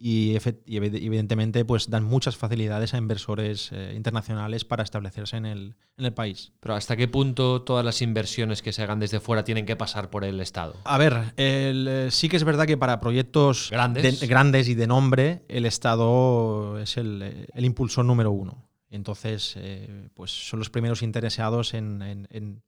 [0.02, 0.34] y,
[0.66, 6.14] evidentemente pues dan muchas facilidades a inversores eh, internacionales para establecerse en el, en el,
[6.14, 6.52] país.
[6.60, 10.08] Pero ¿hasta qué punto todas las inversiones que se hagan desde fuera tienen que pasar
[10.08, 10.74] por el Estado?
[10.84, 15.44] A ver, eh, sí que es verdad que para proyectos grandes, grandes y de nombre,
[15.48, 18.70] el Estado es el, el impulsor número uno.
[18.88, 22.62] Entonces, eh, pues son los primeros interesados en, en en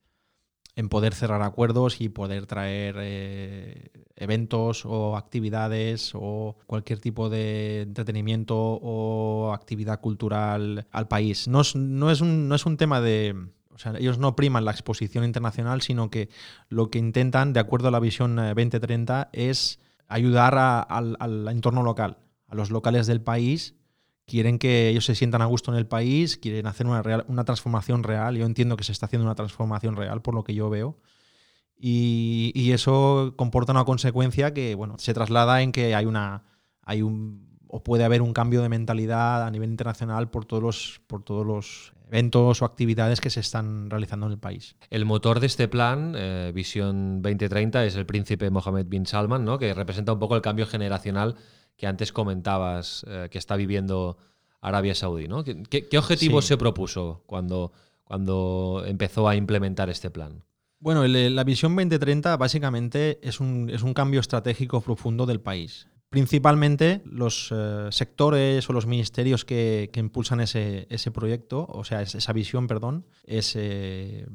[0.88, 8.56] poder cerrar acuerdos y poder traer eh, eventos o actividades o cualquier tipo de entretenimiento
[8.56, 11.48] o actividad cultural al país.
[11.48, 13.34] No es, no es, un, no es un tema de...
[13.74, 16.28] O sea, ellos no priman la exposición internacional, sino que
[16.68, 21.82] lo que intentan, de acuerdo a la visión 2030, eh, es ayudar al, al entorno
[21.82, 23.74] local, a los locales del país
[24.32, 28.02] quieren que ellos se sientan a gusto en el país, quieren hacer una, una transformación
[28.02, 28.34] real.
[28.34, 30.96] Yo entiendo que se está haciendo una transformación real por lo que yo veo.
[31.78, 36.44] Y, eso comporta una consecuencia que bueno, se traslada en que hay una.
[36.80, 37.58] hay un.
[37.68, 41.46] o puede haber un cambio de mentalidad a nivel internacional por todos los, por todos
[41.46, 44.76] los eventos o actividades que se están realizando en el país.
[44.88, 49.58] El motor de este plan, eh, Visión 2030, es el príncipe Mohammed bin Salman, ¿no?
[49.58, 51.36] que representa un poco el cambio generacional
[51.76, 54.16] que antes comentabas eh, que está viviendo
[54.60, 55.28] Arabia Saudí.
[55.28, 55.44] ¿no?
[55.44, 57.72] ¿Qué, objetivo se propuso cuando,
[58.04, 60.44] cuando empezó a implementar este plan?
[60.78, 65.86] Bueno, la visión 2030 básicamente es un, es un cambio estratégico profundo del país.
[66.08, 72.32] Principalmente los eh, sectores o los ministerios que, impulsan ese, ese, proyecto, o sea, esa
[72.32, 74.26] visión, perdón, es eh,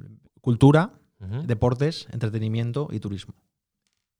[0.41, 3.35] cultura, deportes, entretenimiento y turismo.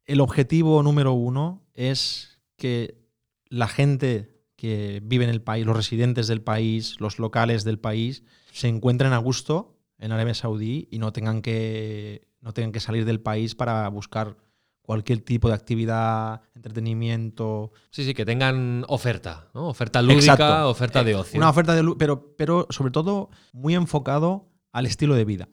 [0.06, 3.07] El objetivo número uno es que
[3.50, 8.24] la gente que vive en el país, los residentes del país, los locales del país,
[8.52, 13.06] se encuentren a gusto en Arabia Saudí y no tengan que, no tengan que salir
[13.06, 14.38] del país para buscar
[14.82, 17.72] cualquier tipo de actividad, entretenimiento.
[17.92, 19.68] Sí, sí, que tengan oferta, ¿no?
[19.68, 21.38] Oferta lúdica, oferta de ocio.
[21.38, 25.50] Una oferta de pero, pero sobre todo muy enfocado al estilo de vida.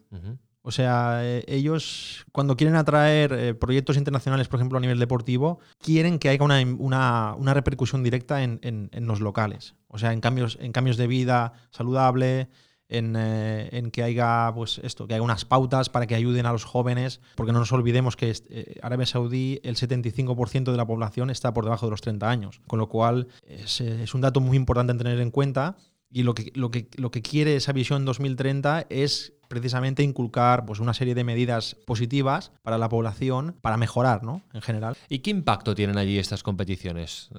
[0.67, 5.59] O sea, eh, ellos cuando quieren atraer eh, proyectos internacionales, por ejemplo, a nivel deportivo,
[5.79, 9.75] quieren que haya una, repercusión directa en, los locales.
[9.89, 12.49] O sea, en cambios, en cambios de vida saludable,
[12.89, 16.65] eh, en, que haya pues esto, que haya unas pautas para que ayuden a los
[16.65, 18.33] jóvenes, porque no nos olvidemos que
[18.81, 22.79] Arabia Saudí el 75% de la población está por debajo de los 30 años, con
[22.79, 25.77] lo cual es, es un dato muy importante en tener en cuenta
[26.15, 30.79] y lo que, lo que, lo que quiere esa visión 2030 es precisamente inculcar pues,
[30.79, 34.41] una serie de medidas positivas para la población para mejorar ¿no?
[34.53, 34.97] en general.
[35.09, 37.31] ¿Y qué impacto tienen allí estas competiciones?
[37.35, 37.39] Eh,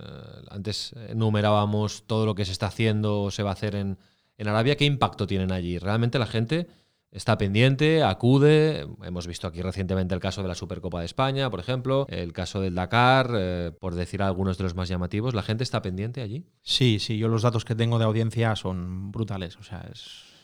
[0.49, 3.97] antes enumerábamos todo lo que se está haciendo o se va a hacer en,
[4.37, 4.75] en Arabia.
[4.75, 5.77] ¿Qué impacto tienen allí?
[5.77, 6.67] ¿Realmente la gente
[7.11, 8.87] está pendiente, acude.
[9.03, 12.61] Hemos visto aquí recientemente el caso de la Supercopa de España, por ejemplo, el caso
[12.61, 15.33] del Dakar, eh, por decir algunos de los más llamativos.
[15.33, 16.45] ¿La gente está pendiente allí?
[16.61, 19.89] Sí, sí, yo los datos que tengo de audiencia son brutales, o sea,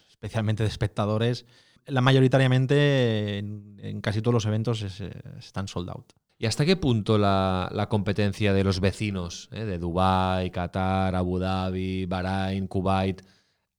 [0.10, 1.46] especialmente de espectadores.
[1.86, 4.84] La mayoritariamente en, casi todos los eventos
[5.40, 6.14] están sold out.
[6.42, 12.08] ¿Y hasta qué punto la, competencia de los vecinos, eh, de Dubái, Qatar, Abu Dhabi,
[12.08, 13.22] Bahrein, Kuwait,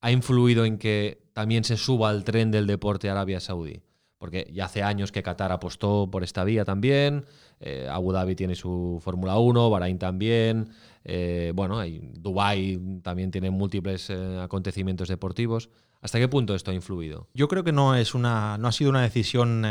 [0.01, 3.83] ha influido en que también se suba al tren del deporte Arabia Saudí?
[4.18, 7.25] Porque ya hace años que Qatar apostó por esta vía también,
[7.59, 10.71] eh, Abu Dhabi tiene su Fórmula 1, Bahrein también,
[11.05, 11.81] eh, bueno,
[12.14, 15.71] Dubái también tiene múltiples eh, acontecimios deportivos.
[16.01, 17.29] ¿Hasta qué punto esto ha influido?
[17.35, 19.64] Yo creo que no es una, no ha sido una decisión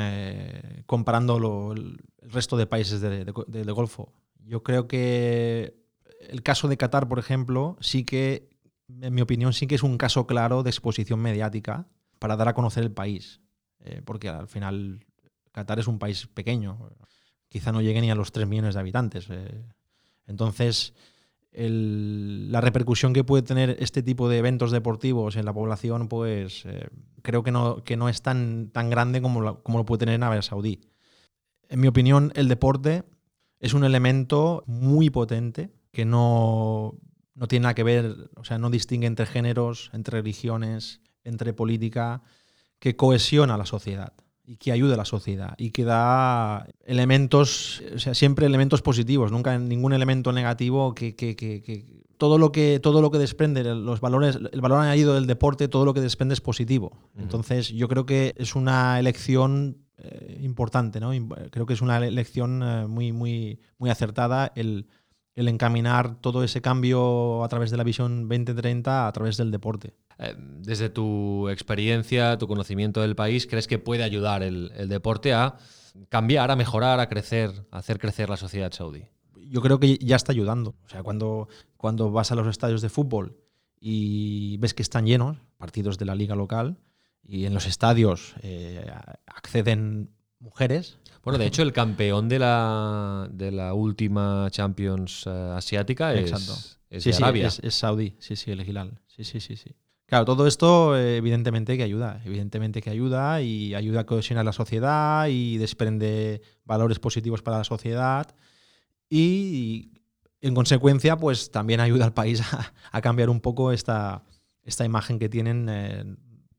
[0.85, 4.13] comparando el resto de países del de, Golfo.
[4.45, 5.75] Yo creo que
[6.29, 8.50] el caso de Qatar, por ejemplo, sí que
[9.01, 11.87] en mi opinión, sí que es un caso claro de exposición mediática
[12.19, 13.41] para dar a conocer el país.
[13.83, 15.05] Eh, porque al final
[15.51, 16.91] Qatar es un país pequeño,
[17.49, 19.27] quizá no llegue ni a los 3 millones de habitantes.
[19.29, 19.65] Eh.
[20.27, 20.93] Entonces,
[21.51, 26.87] la repercusión que puede tener este tipo de eventos deportivos en la población, pues eh,
[27.21, 30.23] creo que no, que no es tan, tan grande como, como lo puede tener en
[30.23, 30.79] Arabia Saudí.
[31.67, 33.03] En mi opinión, el deporte
[33.59, 36.95] es un elemento muy potente que no
[37.35, 42.23] no tiene nada que ver, o sea, no distingue entre géneros, entre religiones, entre política,
[42.79, 44.13] que cohesiona a la sociedad
[44.45, 49.31] y que ayuda a la sociedad y que da elementos, o sea, siempre elementos positivos,
[49.31, 51.13] nunca ningún elemento negativo que,
[52.17, 55.85] todo lo que todo lo que desprende los valores el valor añadido del deporte todo
[55.85, 56.91] lo que desprende es positivo.
[57.17, 61.11] Entonces yo creo que es una elección eh, importante no
[61.51, 64.87] creo que es una elección eh, muy muy muy acertada el
[65.35, 69.95] el encaminar todo ese cambio a través de la visión 2030 a través del deporte.
[70.19, 75.57] Eh, desde tu experiencia, tu conocimiento del país, ¿crees que puede ayudar el, deporte a
[76.09, 79.07] cambiar, a mejorar, a crecer, a hacer crecer la sociedad saudí?
[79.51, 80.75] yo creo que ya está ayudando.
[80.85, 83.37] O sea, cuando, cuando vas a los estadios de fútbol
[83.81, 86.77] y ves que están llenos, partidos de la liga local,
[87.23, 88.89] y en los estadios eh,
[89.27, 90.09] acceden
[90.39, 90.99] mujeres.
[91.23, 96.31] Bueno, de hecho, el campeón de la, de la última Champions uh, asiática es,
[96.89, 97.49] es sí, de Arabia.
[97.51, 98.99] Sí, es, es, saudí, sí, sí, el Hilal.
[99.07, 99.75] Sí, sí, sí, sí.
[100.11, 104.51] Claro, todo esto eh, evidentemente que ayuda, evidentemente que ayuda y ayuda a cohesionar la
[104.51, 108.35] sociedad y desprende valores positivos para la sociedad
[109.09, 109.91] y,
[110.41, 114.25] en consecuencia pues también ayuda al país a, a cambiar un poco esta,
[114.63, 116.03] esta imagen que tienen eh,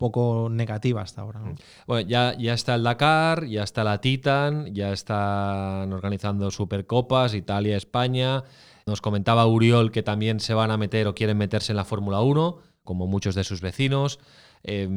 [0.02, 1.38] poco negativa hasta ahora.
[1.38, 1.54] ¿no?
[1.86, 8.42] Bueno, ya, está el Dakar, ya está la Titan, ya están organizando Supercopas, Italia, España.
[8.84, 12.20] Nos comentaba Uriol que también se van a meter o quieren meterse en la Fórmula
[12.20, 14.18] 1, como muchos de sus vecinos.
[14.64, 14.88] Eh,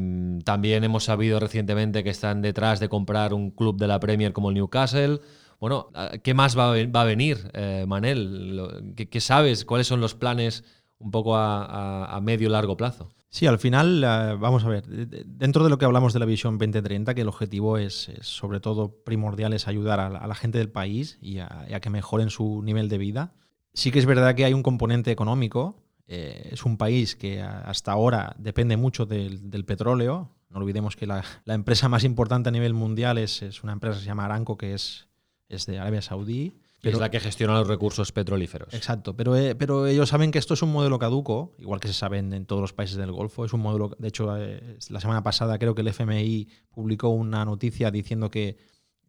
[0.43, 4.49] también hemos sabido recientemente que están detrás de comprar un club de la Premier como
[4.49, 5.21] el Newcastle.
[5.59, 5.91] Bueno,
[6.23, 8.93] ¿qué más va a, va a venir, eh, Manel?
[8.95, 9.65] ¿Qué, ¿Qué, sabes?
[9.65, 10.63] ¿Cuáles son los planes
[10.97, 13.11] un poco a, a, a medio largo plazo?
[13.35, 16.57] Sí, al final, uh, vamos a ver, dentro de lo que hablamos de la visión
[16.57, 20.35] 2030, que el objetivo es, es sobre todo primordial, es ayudar a la, a la
[20.35, 23.33] gente del país y a, a, que mejoren su nivel de vida.
[23.73, 25.83] Sí que es verdad que hay un componente económico.
[26.07, 30.31] Eh, es un país que hasta ahora depende mucho del, del petróleo.
[30.49, 33.97] No olvidemos que la, la, empresa más importante a nivel mundial es, es, una empresa
[33.97, 35.09] que se llama Aramco, que es,
[35.49, 36.55] es de Arabia Saudí.
[36.81, 38.73] Pero, es la que gestiona los recursos petrolíferos.
[38.73, 41.95] Exacto, pero, eh, pero ellos saben que esto es un modelo caduco, igual que se
[41.95, 43.43] saben en todos los países del Golfo.
[43.43, 47.43] Es un modelo, de hecho, eh, la semana pasada creo que el FMI publicó una
[47.43, 48.57] noticia diciendo que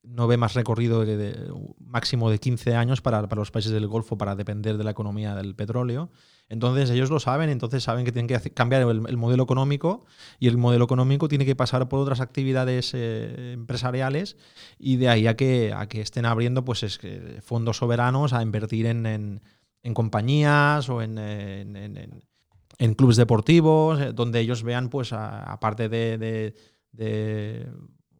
[0.06, 4.16] no ve más recorrido de, máximo de 15 años para, para, los países del Golfo
[4.16, 6.10] para depender de la economía del petróleo.
[6.48, 10.06] Entonces ellos lo saben, entonces saben que tienen que cambiar el, el, modelo económico
[10.38, 14.36] y el modelo económico tiene que pasar por otras actividades eh, empresariales
[14.78, 17.00] y de ahí a que, a que estén abriendo pues,
[17.42, 19.42] fondos soberanos a invertir en, en,
[19.82, 26.54] en compañías o en, en, clubes deportivos, eh, donde ellos vean, pues, aparte de,
[26.92, 27.66] de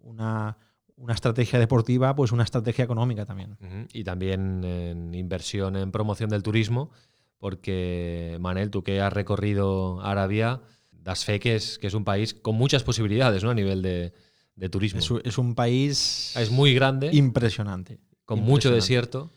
[0.03, 0.59] una
[0.97, 3.57] una estrategia deportiva, pues una estrategia económica también.
[3.61, 3.89] Uh -huh.
[3.93, 6.91] Y también en inversión en promoción del turismo,
[7.39, 12.35] porque Manel, tú que has recorrido Arabia, das fe que es, que es un país
[12.35, 13.51] con muchas posibilidades ¿no?
[13.51, 14.13] a nivel de,
[14.57, 15.01] de turismo.
[15.01, 16.35] Es, es, un país...
[16.37, 17.11] Es muy grande.
[17.13, 18.01] Impresionante.
[18.25, 18.51] Con impresionante.
[18.51, 19.31] mucho desierto.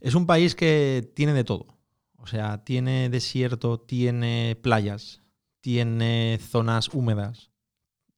[0.00, 1.76] Es un país que tiene de todo.
[2.18, 5.22] O sea, tiene desierto, tiene playas,
[5.60, 7.50] tiene zonas húmedas,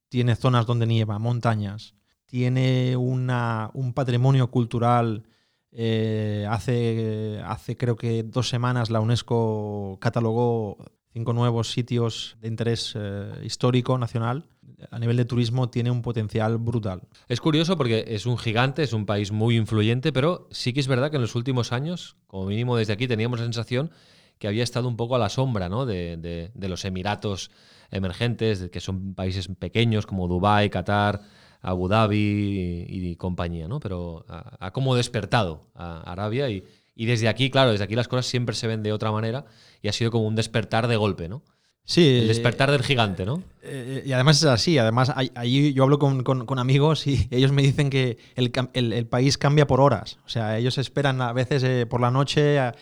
[0.08, 1.94] tiene zonas donde nieva, montañas,
[2.28, 5.24] tiene una, un patrimonio cultural.
[5.72, 10.76] Eh, hace, hace creo que dos semanas la UNESCO catalogó
[11.12, 14.44] cinco nuevos sitios de interés eh, histórico nacional.
[14.90, 17.00] A nivel de turismo tiene un potencial brutal.
[17.28, 20.86] Es curioso porque es un gigante, es un país muy influyente, pero sí que es
[20.86, 23.90] verdad que en los últimos años, como mínimo desde aquí, teníamos la sensación
[24.38, 25.84] que había estado un poco a la sombra ¿no?
[25.84, 27.50] de, de, de los Emiratos
[27.90, 31.22] emergentes, que son países pequeños como Dubái, Qatar,
[31.60, 33.80] Abu Dhabi y, y compañía, ¿no?
[33.80, 38.26] Pero ha, como despertado a Arabia y, y desde aquí, claro, desde aquí las cosas
[38.26, 39.44] siempre se ven de otra manera
[39.82, 41.42] y ha sido como un despertar de golpe, ¿no?
[41.88, 42.18] Sí.
[42.18, 43.42] El despertar del gigante, ¿no?
[43.62, 44.76] Eh, y además es así.
[44.76, 48.92] Además, ahí yo hablo con, con, con, amigos y ellos me dicen que el, el,
[48.92, 50.18] el, país cambia por horas.
[50.26, 52.74] O sea, ellos esperan a veces eh, por la noche a,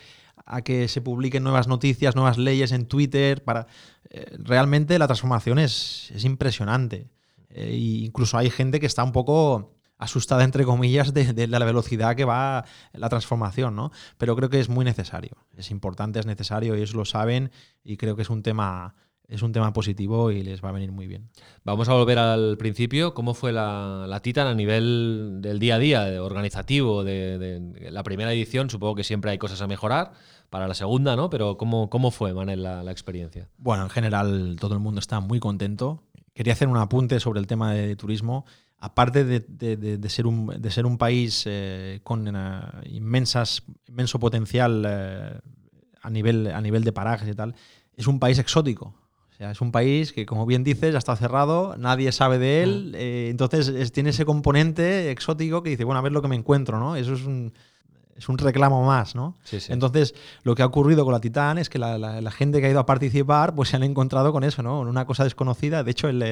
[0.45, 3.45] a, que se publiquen nuevas noticias, nuevas leyes en Twitter.
[3.45, 3.68] Para,
[4.11, 7.07] eh, realmente la transformación es, es impresionante.
[7.51, 12.16] Eh, incluso hay gente que está un poco asustada, entre comillas, de, de, la velocidad
[12.16, 13.92] que va la transformación, ¿no?
[14.18, 15.36] Pero creo que es muy necesario.
[15.57, 17.51] Es importante, es necesario, ellos lo saben
[17.82, 18.94] y creo que es un tema.
[19.28, 21.30] Es un tema positivo y les va a venir muy bien.
[21.64, 23.12] Vamos a volver al principio.
[23.12, 28.05] ¿Cómo fue la, la Titan a nivel del día a día, organizativo, de, de, la
[28.05, 28.70] primera edición?
[28.70, 30.12] Supongo que siempre hay cosas a mejorar
[30.49, 31.28] para la segunda, ¿no?
[31.28, 33.49] Pero ¿cómo, cómo fue, Manel, la, la experiencia?
[33.59, 36.05] Bueno, en general todo el mundo está muy contento.
[36.37, 38.45] Quería hacer un apunte sobre el tema de, turismo
[38.78, 42.30] aparte de, de, de, ser un, de ser un país eh, con
[42.84, 45.41] inmensas, inmenso potencial eh,
[46.03, 47.55] a, nivel, a nivel de parajes y tal,
[47.97, 48.95] es un país exótico.
[49.30, 52.62] O sea, es un país que, como bien dices, ya está cerrado, nadie sabe de
[52.62, 56.28] él, eh, entonces es, tiene ese componente exótico que dice, bueno, a ver lo que
[56.28, 56.97] me encuentro, ¿no?
[56.97, 57.55] Eso es un,
[58.17, 59.37] es un reclamo más, ¿no?
[59.45, 59.73] Sí, sí.
[59.73, 62.67] Entonces, lo que ha ocurrido con la Titán es que la, la, la, gente que
[62.67, 64.81] ha ido a participar, pues se han encontrado con eso, ¿no?
[64.81, 65.85] Una cosa desconocida.
[65.85, 66.23] De hecho, el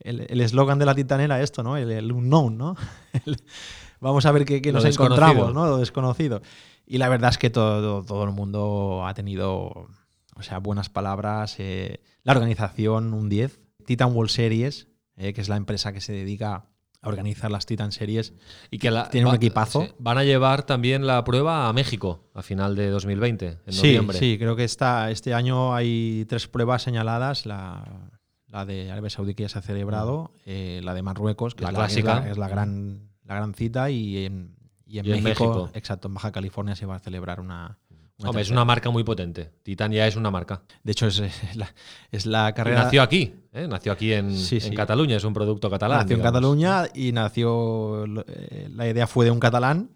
[0.00, 1.76] eslogan el, el, de la Titán era esto, ¿no?
[1.76, 2.76] El, el unknown, ¿no?
[4.00, 5.66] vamos a ver qué, qué nos encontramos, ¿no?
[5.66, 6.42] Lo desconocido.
[6.86, 9.88] Y la verdad es que todo, todo el mundo ha tenido,
[10.36, 11.56] o sea, buenas palabras.
[11.58, 13.60] Eh, la organización, un 10.
[13.86, 16.66] Titan World Series, eh, que es la empresa que se dedica
[17.06, 18.34] a organizar las Titan Series.
[18.70, 19.82] Y que la, tiene va- un equipazo.
[19.82, 23.78] sí, van a llevar también la prueba a México a final de 2020, en Sí,
[23.88, 24.18] noviembre.
[24.18, 27.46] sí, creo que esta, este año hay tres pruebas señaladas.
[27.46, 28.10] La,
[28.48, 31.70] la de Arabia Saudí que ya se ha celebrado, eh, la de Marruecos, que La
[31.70, 32.20] es, clásica.
[32.20, 35.70] la- es la gran, la gran cita, y en, y en Y en México, México.
[35.74, 37.78] exacto, en Baja California se va a celebrar una.
[38.18, 39.50] Una Hombre, es una marca muy potente.
[39.62, 40.62] Titan ya es una marca.
[40.82, 41.74] De hecho, es, es la,
[42.10, 42.84] es la Y carrera.
[42.84, 43.66] nació aquí, ¿eh?
[43.68, 44.70] nació aquí en, Sí, en sí.
[44.74, 45.98] Cataluña, es un producto catalán.
[46.00, 46.22] Nació en.
[46.22, 48.04] Cataluña y nació.
[48.26, 49.90] eh, La idea fue de un catalán.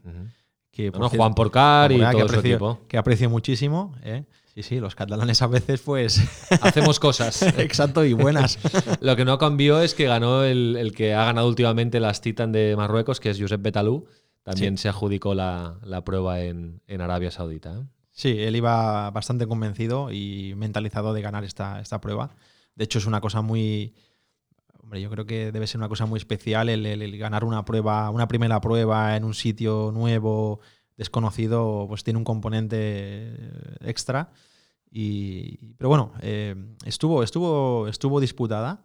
[0.71, 2.81] Que, Juan Porcar y todo que aprecio, equipo.
[2.89, 3.95] Que aprecio muchísimo.
[4.03, 4.25] ¿eh?
[4.55, 6.21] Sí, sí, los catalanes a veces, pues.
[6.63, 7.43] Hacemos cosas.
[7.43, 8.59] Exacto, y buenas.
[9.01, 12.53] Lo que no cambió es que ganó el, el que ha ganado últimamente las Titan
[12.53, 14.07] de Marruecos, que es Josep Betalú.
[14.43, 14.83] También Sí.
[14.83, 17.73] se adjudicó la, la prueba en, en Arabia Saudita.
[17.79, 17.85] ¿eh?
[18.21, 22.37] Sí, él iba bastante convencido y mentalizado de ganar esta, esta prueba.
[22.75, 23.95] De hecho, es una cosa muy.
[24.83, 27.65] Hombre, yo creo que debe ser una cosa muy especial el, el- el ganar una
[27.65, 30.61] prueba, una primera prueba en un sitio nuevo,
[30.99, 33.33] desconocido, pues tiene un componente
[33.81, 34.33] extra.
[34.91, 36.55] Y, pero bueno, eh,
[36.85, 38.85] estuvo, estuvo, estuvo disputada.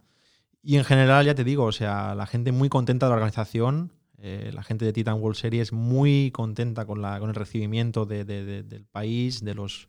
[0.63, 3.91] Y en general, ya te digo, o sea, la gente muy contenta de la organización.
[4.27, 8.25] Eh, la gente de Titan World Series muy contenta con, la, con el recibimiento de-
[8.25, 9.87] de- de- del país, de, los,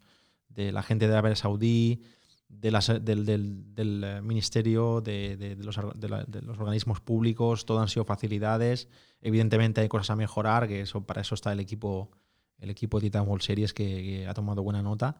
[0.50, 2.02] de la gente de Arabia Saudí,
[2.48, 7.64] de las- del, del- del, eh, ministerio, de, los, la- de los organismos públicos.
[7.64, 8.88] Todo han sido facilidades.
[9.22, 12.10] Evidentemente hay cosas a mejorar, que eso, para eso está el equipo,
[12.58, 15.16] el equipo de Titan World Series que, que ha tomado buena nota.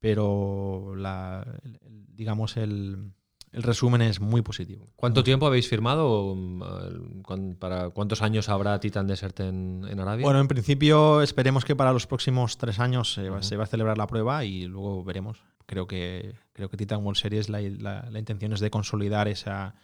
[0.00, 1.78] Pero la, el-
[2.16, 3.12] digamos el,
[3.52, 4.92] el resumen es muy positivo.
[4.96, 6.34] ¿Cuánto tiempo habéis firmado?
[6.36, 10.24] mm, ¿Para cuántos años habrá Titan Desert en, en Arabia?
[10.24, 13.66] Bueno, en principio esperemos que para los próximos tres años se, va, se va a
[13.66, 15.42] celebrar la prueba y luego veremos.
[15.66, 19.74] Creo que, creo que Titan World Series la, la- la intención es de consolidar esa,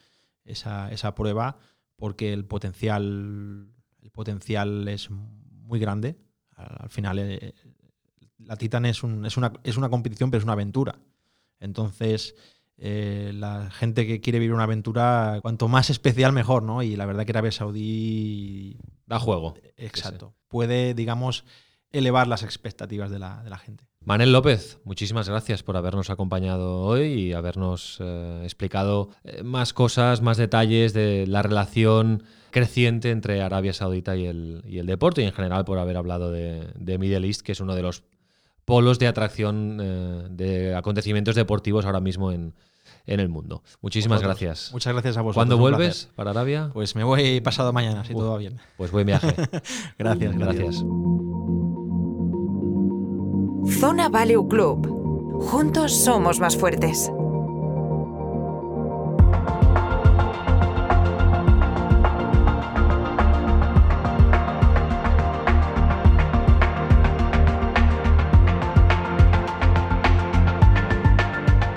[0.45, 1.59] esa, esa prueba
[1.97, 3.69] porque el potencial,
[4.03, 6.17] el potencial es muy grande.
[6.57, 7.55] Al, al final, eh,
[8.39, 10.99] la Titan es, un- es, una, es una competición, pero es una aventura.
[11.59, 12.35] Entonces,
[12.79, 16.83] eh, la gente que quiere vivir una aventura, cuanto más especial, mejor, ¿no?
[16.83, 18.79] Y la verdad que Arabia Saudí...
[19.07, 19.55] Da juego.
[19.77, 20.35] Exacto.
[20.49, 21.45] Puede, digamos,
[21.91, 23.87] elevar las expectativas de la, de la gente.
[24.01, 30.23] Manel López, muchísimas gracias por habernos acompañado hoy y habernos eh, explicado eh, más cosas,
[30.23, 32.23] más detalles de la relación
[32.53, 36.31] creciente entre Arabia Saudita y el, y el deporte y en general por haber hablado
[36.31, 38.05] de, de Middle East, que es uno de los
[38.67, 42.53] polos de atracción eh, de acontecimientos deportivos ahora mismo en,
[43.07, 43.63] en el mundo.
[43.81, 44.41] Muchísimas Vosotros.
[44.41, 44.73] gracias.
[44.73, 45.37] Muchas gracias a vosotros.
[45.37, 46.15] ¿Cuándo vuelves placer.
[46.17, 46.71] para Arabia?
[46.75, 48.59] Pues me voy pasado mañana, si Uf, todo va bien.
[48.77, 49.35] Pues buen viaje.
[49.99, 50.85] gracias, gracias.
[53.81, 55.41] Zona Value Club.
[55.51, 57.11] Juntos somos más fuertes.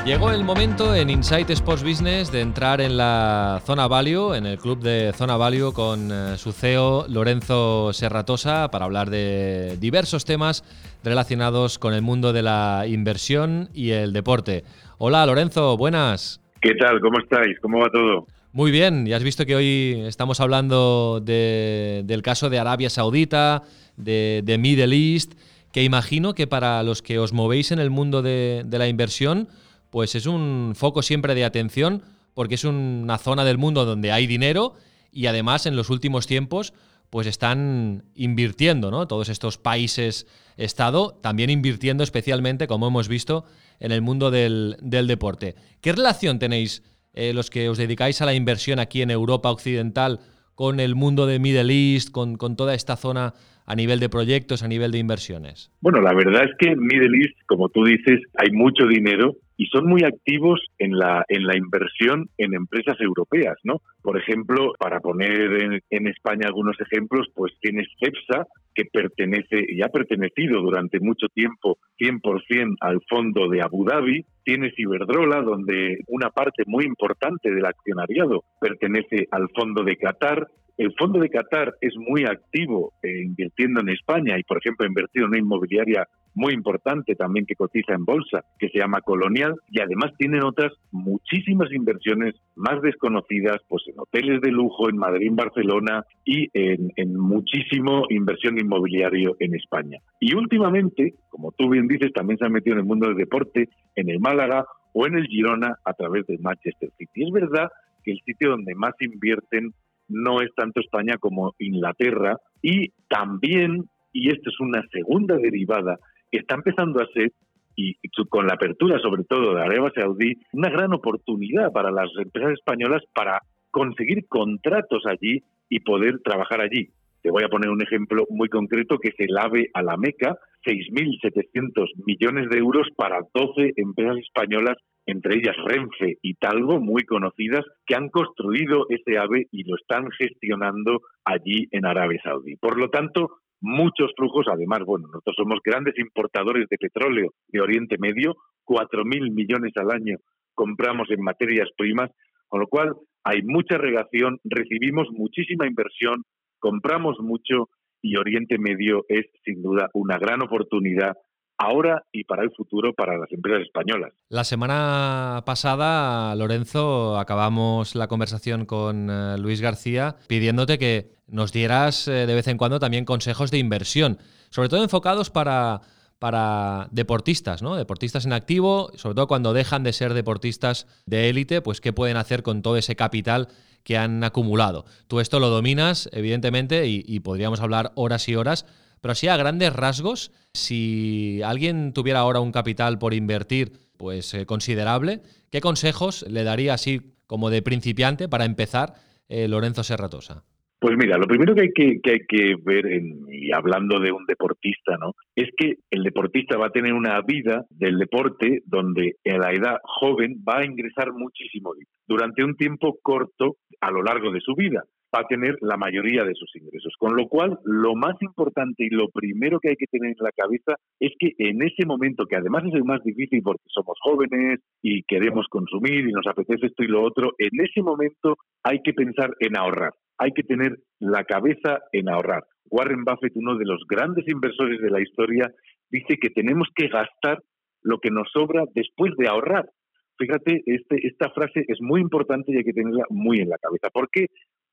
[0.09, 4.57] Llegó el momento en Insight Sports Business de entrar en la Zona Value, en el
[4.57, 10.63] club de Zona Value con eh, su CEO Lorenzo Serratosa para hablar de diversos temas
[11.03, 14.63] relacionados con el mundo de la inversión y el deporte.
[14.97, 16.41] Hola Lorenzo, buenas.
[16.59, 16.99] ¿Qué tal?
[17.01, 17.59] ¿Cómo estáis?
[17.61, 18.25] ¿Cómo va todo?
[18.51, 23.61] Muy bien, ya has visto que hoy estamos hablando de- del caso de Arabia Saudita,
[23.95, 25.33] de, de Middle East,
[25.71, 29.47] que imagino que para los que os movéis en el mundo de, de la inversión,
[29.89, 34.27] pues es un foco siempre de atención, porque es una zona del mundo donde hay
[34.27, 34.75] dinero
[35.11, 36.73] y además en los últimos tiempos
[37.09, 39.07] pues están invirtiendo, ¿no?
[39.07, 40.27] Todos estos países
[40.57, 43.45] Estado, también invirtiendo especialmente, como hemos visto,
[43.79, 45.55] en el mundo del, del deporte.
[45.81, 46.83] ¿Qué relación tenéis
[47.13, 50.19] eh, los que os dedicáis a la inversión aquí en Europa Occidental
[50.55, 53.33] con el mundo de Middle East, con, con toda esta zona
[53.65, 55.71] a nivel de proyectos, a nivel de inversiones?
[55.79, 59.65] Bueno, la verdad es que en Middle East, como tú dices, hay mucho dinero y
[59.65, 63.81] son muy activos en la, en la inversión en empresas europeas, ¿no?
[64.01, 69.89] Por ejemplo, para poner en, España algunos ejemplos, pues tienes CEPSA, que pertenece y ha
[69.89, 76.63] pertenecido durante mucho tiempo 100% al fondo de Abu Dhabi, tienes Iberdrola, donde una parte
[76.65, 80.47] muy importante del accionariado pertenece al fondo de Qatar,
[80.79, 84.87] el fondo de Qatar es muy activo eh, invirtiendo en España y, por ejemplo, ha
[84.87, 89.55] invertido en una inmobiliaria muy importante también que cotiza en bolsa, que se llama Colonial,
[89.69, 95.27] y además tienen otras muchísimas inversiones más desconocidas, pues en hoteles de lujo en Madrid,
[95.27, 99.99] en Barcelona y en, en muchísimo inversión inmobiliario en España.
[100.19, 103.69] Y últimamente, como tú bien dices, también se ha metido en el mundo del deporte,
[103.95, 107.23] en el Málaga o en el Girona a través del Manchester City.
[107.23, 107.69] Es verdad
[108.03, 109.73] que el sitio donde más invierten
[110.07, 115.97] no es tanto España como Inglaterra y también, y esto es una segunda derivada,
[116.37, 117.31] está empezando a ser
[117.75, 117.95] y
[118.27, 123.01] con la apertura sobre todo de Arabia Saudí, una gran oportunidad para las empresas españolas
[123.13, 126.89] para conseguir contratos allí y poder trabajar allí.
[127.21, 130.37] Te voy a poner un ejemplo muy concreto que es el AVE a la Meca,
[130.65, 137.65] 6.700 millones de euros para 12 empresas españolas, entre ellas Renfe y Talgo, muy conocidas,
[137.85, 142.55] que han construido ese AVE y lo están gestionando allí en Arabia Saudí.
[142.55, 147.97] Por lo tanto, muchos flujos, además, bueno, nosotros somos grandes importadores de petróleo de Oriente
[147.99, 148.35] Medio,
[148.65, 150.17] 4.000 millones al año
[150.59, 152.11] compramos en materias primas,
[152.49, 152.93] con lo cual
[153.23, 156.23] hay mucha relación, recibimos muchísima inversión,
[156.59, 157.69] compramos mucho
[158.01, 161.13] y Oriente Medio es sin duda una gran oportunidad
[161.59, 164.13] ahora y para el futuro para las empresas españolas.
[164.29, 172.07] La semana pasada, Lorenzo, acabamos la conversación con eh, Luis García pidiéndote que nos dieras
[172.07, 174.17] eh, de vez en cuando también consejos de inversión,
[174.49, 175.81] sobre todo enfocados para,
[176.17, 177.75] para deportistas, ¿no?
[177.75, 182.17] Deportistas en activo, sobre todo cuando dejan de ser deportistas de élite, pues qué pueden
[182.17, 183.49] hacer con todo ese capital
[183.83, 184.85] que han acumulado.
[185.07, 188.65] Tú esto lo dominas, evidentemente, y, podríamos hablar horas y horas,
[189.01, 194.45] pero sí a grandes rasgos, si alguien tuviera ahora un capital por invertir, pues eh,
[194.45, 195.21] considerable,
[195.51, 198.93] ¿qué consejos le daría así como de principiante para empezar
[199.27, 200.43] eh, Lorenzo Serratosa?
[200.79, 204.13] Pues mira, lo primero que hay que, que, hay que ver, en, y hablando de
[204.13, 205.13] un deportista, ¿no?
[205.35, 209.77] es que el deportista va a tener una vida del deporte donde en la edad
[209.83, 211.73] joven va a ingresar muchísimo
[212.07, 214.83] durante un tiempo corto a lo largo de su vida
[215.15, 216.93] va a tener la mayoría de sus ingresos.
[216.97, 220.31] Con lo cual, lo más importante y lo primero que hay que tener en la
[220.31, 224.59] cabeza es que en ese momento, que además es el más difícil porque somos jóvenes
[224.81, 228.93] y queremos consumir y nos apetece esto y lo otro, en ese momento hay que
[228.93, 232.43] pensar en ahorrar hay que tener la cabeza en ahorrar.
[232.69, 235.49] Warren Buffett, uno de los grandes inversores de la historia,
[235.89, 237.41] dice que tenemos que gastar
[237.81, 239.69] lo que nos sobra después de ahorrar.
[240.17, 243.87] Fíjate, este, esta frase es muy importante y hay que tenerla muy en la cabeza,
[243.93, 244.27] porque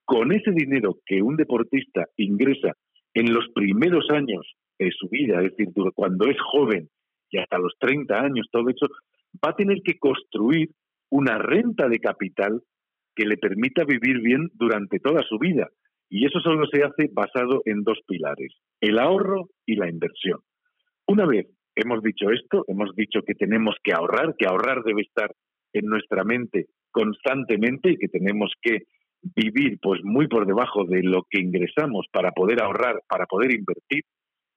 [0.07, 2.73] con ese dinero que un deportista ingresa
[3.13, 4.47] en los primeros años
[4.79, 6.89] de su vida, es decir, cuando es joven
[7.31, 8.87] y hasta los 30 años, todo eso,
[9.45, 10.71] va a tener que construir
[11.11, 12.63] una renta de capital
[13.15, 15.69] que le permita vivir bien durante toda su vida.
[16.09, 20.39] Y eso solo se hace basado en dos pilares, el ahorro y la inversión.
[21.09, 25.33] Una vez hemos dicho esto, hemos dicho que tenemos que ahorrar, que ahorrar debe estar
[25.73, 28.85] en nuestra mente constantemente y que tenemos que
[29.35, 34.05] vivir pues muy por debajo de lo que ingresamos para poder ahorrar, para poder invertir,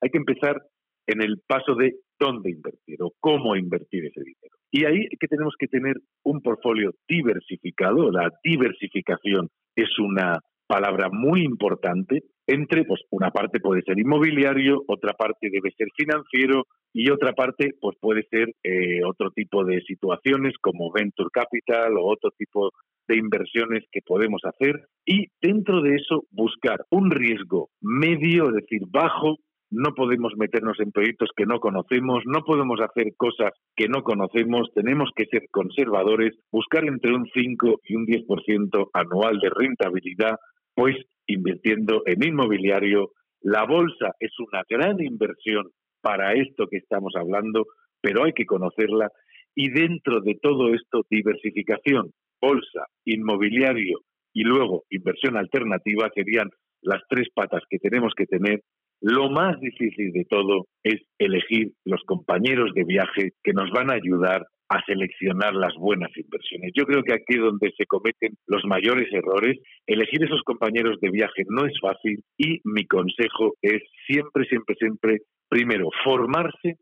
[0.01, 0.61] hay que empezar
[1.07, 4.55] en el paso de dónde invertir o cómo invertir ese dinero.
[4.71, 8.11] Y ahí que tenemos que tener un portfolio diversificado.
[8.11, 10.39] La diversificación es una
[10.69, 16.65] palabra muy importante entre, pues una parte puede ser inmobiliario, otra parte debe ser financiero
[16.93, 22.05] y otra parte pues puede ser eh, otro tipo de situaciones como venture capital o
[22.05, 22.69] otro tipo
[23.07, 28.81] de inversiones que podemos hacer y dentro de eso buscar un riesgo medio, es decir,
[28.87, 29.37] bajo,
[29.71, 34.69] no podemos meternos en proyectos que no conocemos, no podemos hacer cosas que no conocemos,
[34.73, 40.35] tenemos que ser conservadores, buscar entre un 5 y un 10% anual de rentabilidad,
[40.79, 40.95] pues
[41.27, 43.11] invirtiendo en inmobiliario.
[43.41, 45.71] La bolsa es una gran inversión
[46.01, 47.65] para esto que estamos hablando,
[47.99, 49.09] pero hay que conocerla
[49.53, 52.11] y dentro de todo esto diversificación,
[52.41, 53.99] bolsa, inmobiliario
[54.33, 56.49] y luego inversión alternativa serían
[56.81, 58.61] las tres patas que tenemos que tener
[59.01, 63.95] lo más difícil de todo es elegir los compañeros de viaje que nos van a
[63.95, 66.71] ayudar a seleccionar las buenas inversiones.
[66.75, 69.57] Yo creo que aquí es donde se cometen los mayores errores.
[69.87, 75.17] Elegir esos compañeros de viaje no es fácil y mi consejo es siempre, siempre, siempre,
[75.49, 76.77] primero, formarse.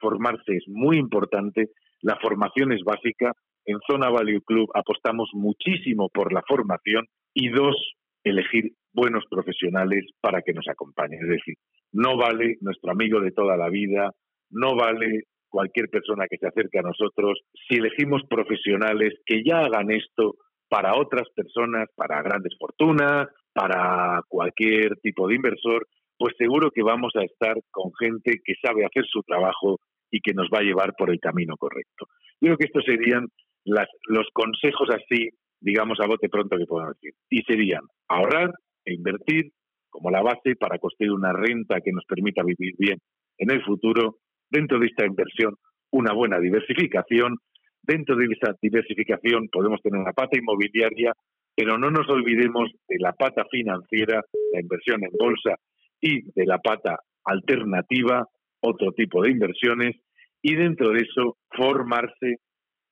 [0.00, 1.68] Formarse es muy importante.
[2.00, 3.32] La formación es básica.
[3.64, 7.06] En Zona Value Club apostamos muchísimo por la formación.
[7.34, 7.76] Y dos,
[8.24, 11.20] elegir buenos profesionales para que nos acompañen.
[11.22, 11.54] Es decir,
[11.92, 14.10] no vale nuestro amigo de toda la vida,
[14.50, 17.38] no vale cualquier persona que se acerque a nosotros.
[17.68, 20.34] Si elegimos profesionales que ya hagan esto
[20.68, 25.86] para otras personas, para grandes fortunas, para cualquier tipo de inversor,
[26.16, 29.78] pues seguro que vamos a estar con gente que sabe hacer su trabajo
[30.10, 32.06] y que nos va a llevar por el camino correcto.
[32.40, 33.28] Creo que estos serían
[33.64, 35.28] las, los consejos así,
[35.60, 37.14] digamos, a bote pronto que podemos decir.
[37.28, 38.50] Y serían ahorrar,
[38.84, 39.52] e invertir
[39.90, 42.98] como la base para construir una renta que nos permita vivir bien
[43.38, 44.16] en el futuro.
[44.52, 45.56] Dentro de esta inversión,
[45.90, 47.38] una buena diversificación.
[47.82, 51.12] Dentro de esa diversificación podemos tener una pata inmobiliaria
[51.54, 54.22] pero no nos olvidemos de la pata financiera,
[54.52, 55.56] la inversión en bolsa
[56.00, 58.26] y de la pata alternativa,
[58.60, 59.96] otro tipo de inversiones,
[60.40, 62.36] y dentro de eso formarse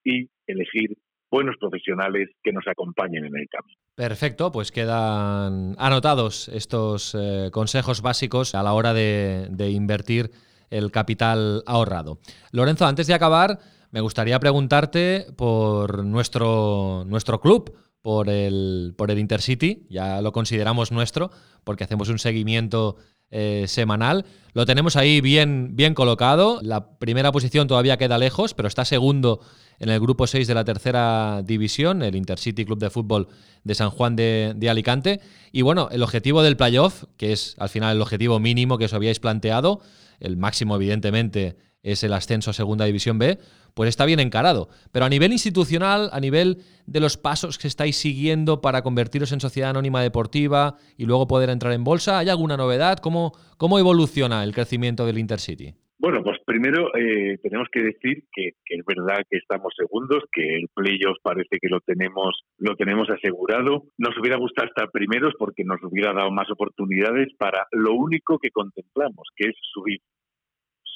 [0.04, 0.96] y elegir
[1.30, 3.78] buenos profesionales que nos acompañen en el camino.
[3.94, 10.30] Perfecto, pues quedan anotados estos eh, consejos básicos a la hora de, de invertir
[10.70, 12.20] el capital ahorrado.
[12.52, 13.58] Lorenzo, antes de acabar,
[13.90, 20.92] me gustaría preguntarte por nuestro, nuestro club, por el, por el Intercity, ya lo consideramos
[20.92, 21.30] nuestro,
[21.64, 22.96] porque hacemos un seguimiento
[23.30, 24.24] eh, semanal.
[24.54, 26.60] Lo tenemos ahí bien, bien colocado.
[26.62, 29.40] La primera posición todavía queda lejos, pero está segundo
[29.80, 33.28] en el grupo 6 de la tercera división, el Intercity Club de Fútbol
[33.64, 35.20] de San Juan de, Alicante.
[35.52, 38.92] Y bueno, el objetivo del playoff, que es al final el objetivo mínimo que os
[38.92, 39.80] habíais planteado,
[40.20, 43.38] el máximo evidentemente es el ascenso a Segunda División B,
[43.72, 44.68] pues está bien encarado.
[44.92, 49.40] Pero a nivel institucional, a nivel de los pasos que estáis siguiendo para convertiros en
[49.40, 52.98] sociedad anónima deportiva y luego poder entrar en bolsa, ¿hay alguna novedad?
[52.98, 55.74] ¿Cómo, cómo evoluciona el crecimiento del Intercity?
[56.00, 60.68] Bueno, pues primero eh, tenemos que decir que, es verdad que estamos segundos, que el
[60.72, 63.82] playoff parece que lo tenemos, lo tenemos asegurado.
[63.98, 68.50] Nos hubiera gustado estar primeros porque nos hubiera dado más oportunidades para lo único que
[68.50, 70.00] contemplamos, que es subir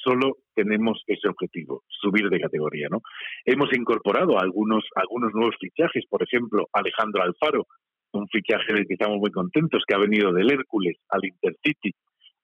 [0.03, 3.01] solo tenemos ese objetivo, subir de categoría, ¿no?
[3.43, 7.67] Hemos incorporado algunos, algunos nuevos fichajes, por ejemplo, Alejandro Alfaro,
[8.13, 11.91] un fichaje del que estamos muy contentos, que ha venido del Hércules al Intercity.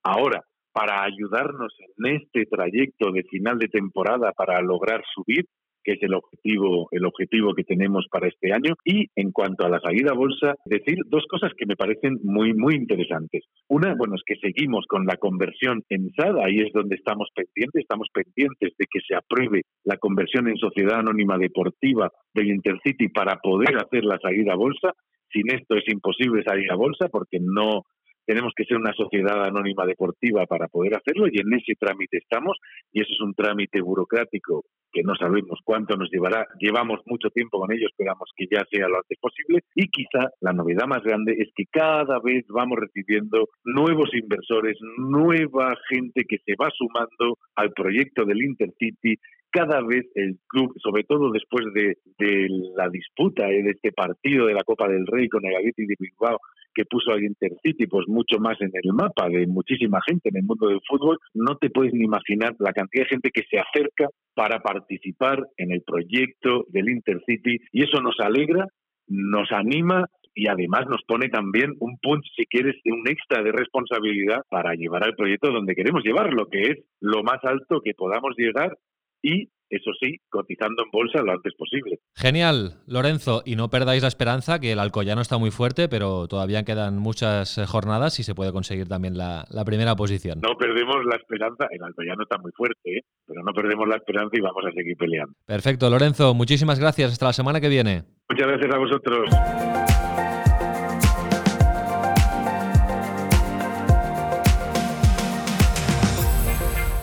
[0.04, 5.46] Ahora, para ayudarnos en este trayecto de final de temporada para lograr subir,
[5.84, 8.76] que es el objetivo, el objetivo que tenemos para este año.
[8.86, 12.76] Y en cuanto a la salida bolsa, decir dos cosas que me parecen muy, muy
[12.76, 13.44] interesantes.
[13.68, 17.82] Una, bueno, es que seguimos con la conversión en SAD, ahí es donde estamos pendientes,
[17.82, 23.38] estamos pendientes de que se apruebe la conversión en sociedad anónima deportiva del Intercity para
[23.38, 24.94] poder hacer la salida a bolsa.
[25.32, 27.86] Sin esto es imposible salir a bolsa porque no
[28.26, 32.58] tenemos que ser una sociedad anónima deportiva para poder hacerlo y en ese trámite estamos
[32.92, 36.48] y eso es un trámite burocrático que no sabemos cuánto nos llevará.
[36.60, 40.54] Llevamos mucho tiempo con ello, esperamos que ya sea lo antes posible y quizá la
[40.54, 46.56] novedad más grande es que cada vez vamos recibiendo nuevos inversores, nueva gente que se
[46.56, 49.18] va sumando al proyecto del Intercity
[49.52, 54.48] cada vez el club, sobre todo después de, de la disputa eh, de este partido
[54.48, 56.40] de la Copa del Rey con el Atleti de Bilbao,
[56.74, 60.44] que puso al Intercity pues mucho más en el mapa de muchísima gente en el
[60.44, 64.08] mundo del fútbol, no te puedes ni imaginar la cantidad de gente que se acerca
[64.34, 68.68] para participar en el proyecto del Intercity y eso nos alegra,
[69.08, 74.42] nos anima y además nos pone también un punto, si quieres, un extra de responsabilidad
[74.50, 78.78] para llevar al proyecto donde queremos llevarlo, que es lo más alto que podamos llegar
[79.22, 82.00] y eso sí, cotizando en bolsa lo antes posible.
[82.14, 86.64] Genial, Lorenzo, y no perdáis la esperanza que el Alcoyano está muy fuerte, pero todavía
[86.64, 90.42] quedan muchas eh, jornadas y se puede conseguir también la, la primera posición.
[90.42, 93.02] No perdemos la esperanza, el Alcoyano está muy fuerte, ¿eh?
[93.26, 95.34] pero no perdemos la esperanza y vamos a seguir peleando.
[95.46, 98.04] Perfecto, Lorenzo, muchísimas gracias, hasta la semana que viene.
[98.30, 99.30] Muchas gracias a vosotros.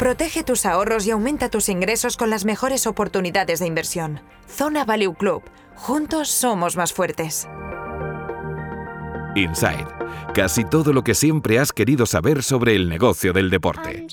[0.09, 4.22] Protege tus ahorros y aumenta tus ingresos con las mejores oportunidades de inversión.
[4.48, 5.42] Zona Value Club.
[5.74, 7.46] Juntos somos más fuertes.
[9.36, 9.86] Inside.
[10.32, 14.06] Casi todo lo que siempre has querido saber sobre el negocio del deporte.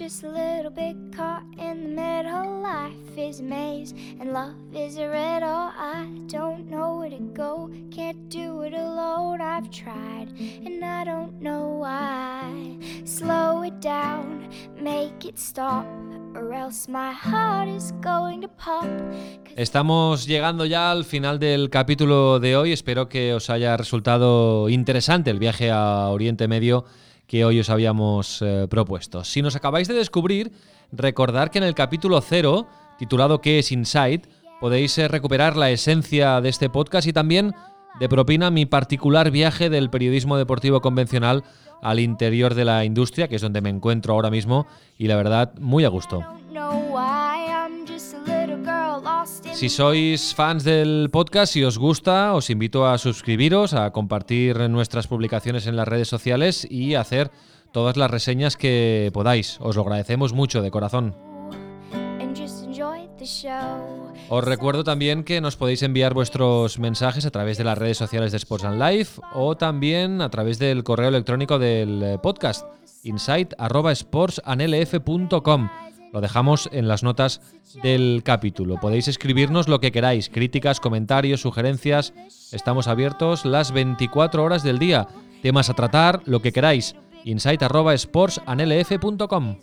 [3.18, 5.72] Is maze and love is a riddle.
[5.78, 9.41] I don't know where to go, can't do it alone.
[9.41, 10.30] I've tried
[10.66, 12.78] and I don't know why.
[13.05, 14.49] Slow it down,
[14.82, 15.86] make it stop.
[19.55, 22.74] Estamos llegando ya al final del capítulo de hoy.
[22.74, 26.84] Espero que os haya resultado interesante el viaje a Oriente Medio
[27.28, 29.24] que hoy os habíamos eh, propuesto.
[29.24, 30.51] Si nos acabáis de descubrir,
[30.92, 32.68] recordad que en el capítulo 0
[32.98, 34.28] titulado ¿Qué es Insight?
[34.60, 37.54] Podéis eh, recuperar la esencia de este podcast y también
[38.00, 41.44] de propina mi particular viaje del periodismo deportivo convencional
[41.82, 44.66] al interior de la industria, que es donde me encuentro ahora mismo,
[44.98, 46.24] y la verdad, muy a gusto.
[49.54, 55.08] Si sois fans del podcast y os gusta, os invito a suscribiros, a compartir nuestras
[55.08, 57.32] publicaciones en las redes sociales y a hacer
[57.76, 59.58] todas las reseñas que podáis.
[59.60, 61.14] Os lo agradecemos mucho de corazón.
[64.30, 68.32] Os recuerdo también que nos podéis enviar vuestros mensajes a través de las redes sociales
[68.32, 72.66] de Sports and Life o también a través del correo electrónico del eh, podcast
[73.04, 75.70] insight.sportsanlf.com.
[76.14, 77.42] Lo dejamos en las notas
[77.84, 78.80] del capítulo.
[78.80, 82.14] Podéis escribirnos lo que queráis, críticas, comentarios, sugerencias.
[82.54, 85.10] Estamos abiertos las 24 horas del día.
[85.42, 86.96] Temas a tratar, lo que queráis.
[87.26, 89.56] insight@sportsanlf.com.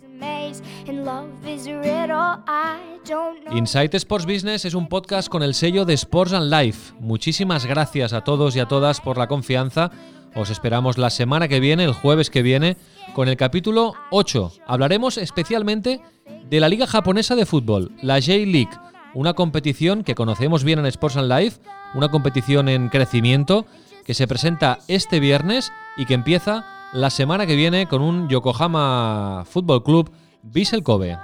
[3.53, 6.95] Insight Sports Business es un podcast con el sello de Sports and Life.
[7.01, 9.91] Muchísimas gracias a todos y a todas por la confianza.
[10.35, 12.77] Os esperamos la semana que viene, el jueves que viene,
[13.15, 14.53] con el capítulo 8.
[14.67, 16.01] Hablaremos especialmente
[16.49, 18.71] de la Liga Japonesa de Fútbol, la J-League,
[19.15, 21.61] una competición que conocemos bien en Sports and Life,
[21.95, 23.67] una competición en crecimiento
[24.05, 29.45] que se presenta este viernes y que empieza la semana que viene con un Yokohama
[29.47, 30.11] Fútbol Club
[30.43, 31.19] Vissel Kobe.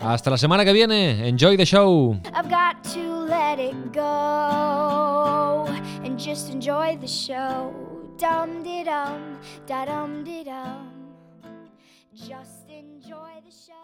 [0.00, 1.28] Hasta la semana que viene.
[1.28, 2.16] Enjoy the show.
[2.34, 5.66] I've got to let it go
[6.04, 7.72] and just enjoy the show.
[8.18, 10.90] Dum de dum, da dum de dum.
[12.14, 13.79] Just enjoy the show.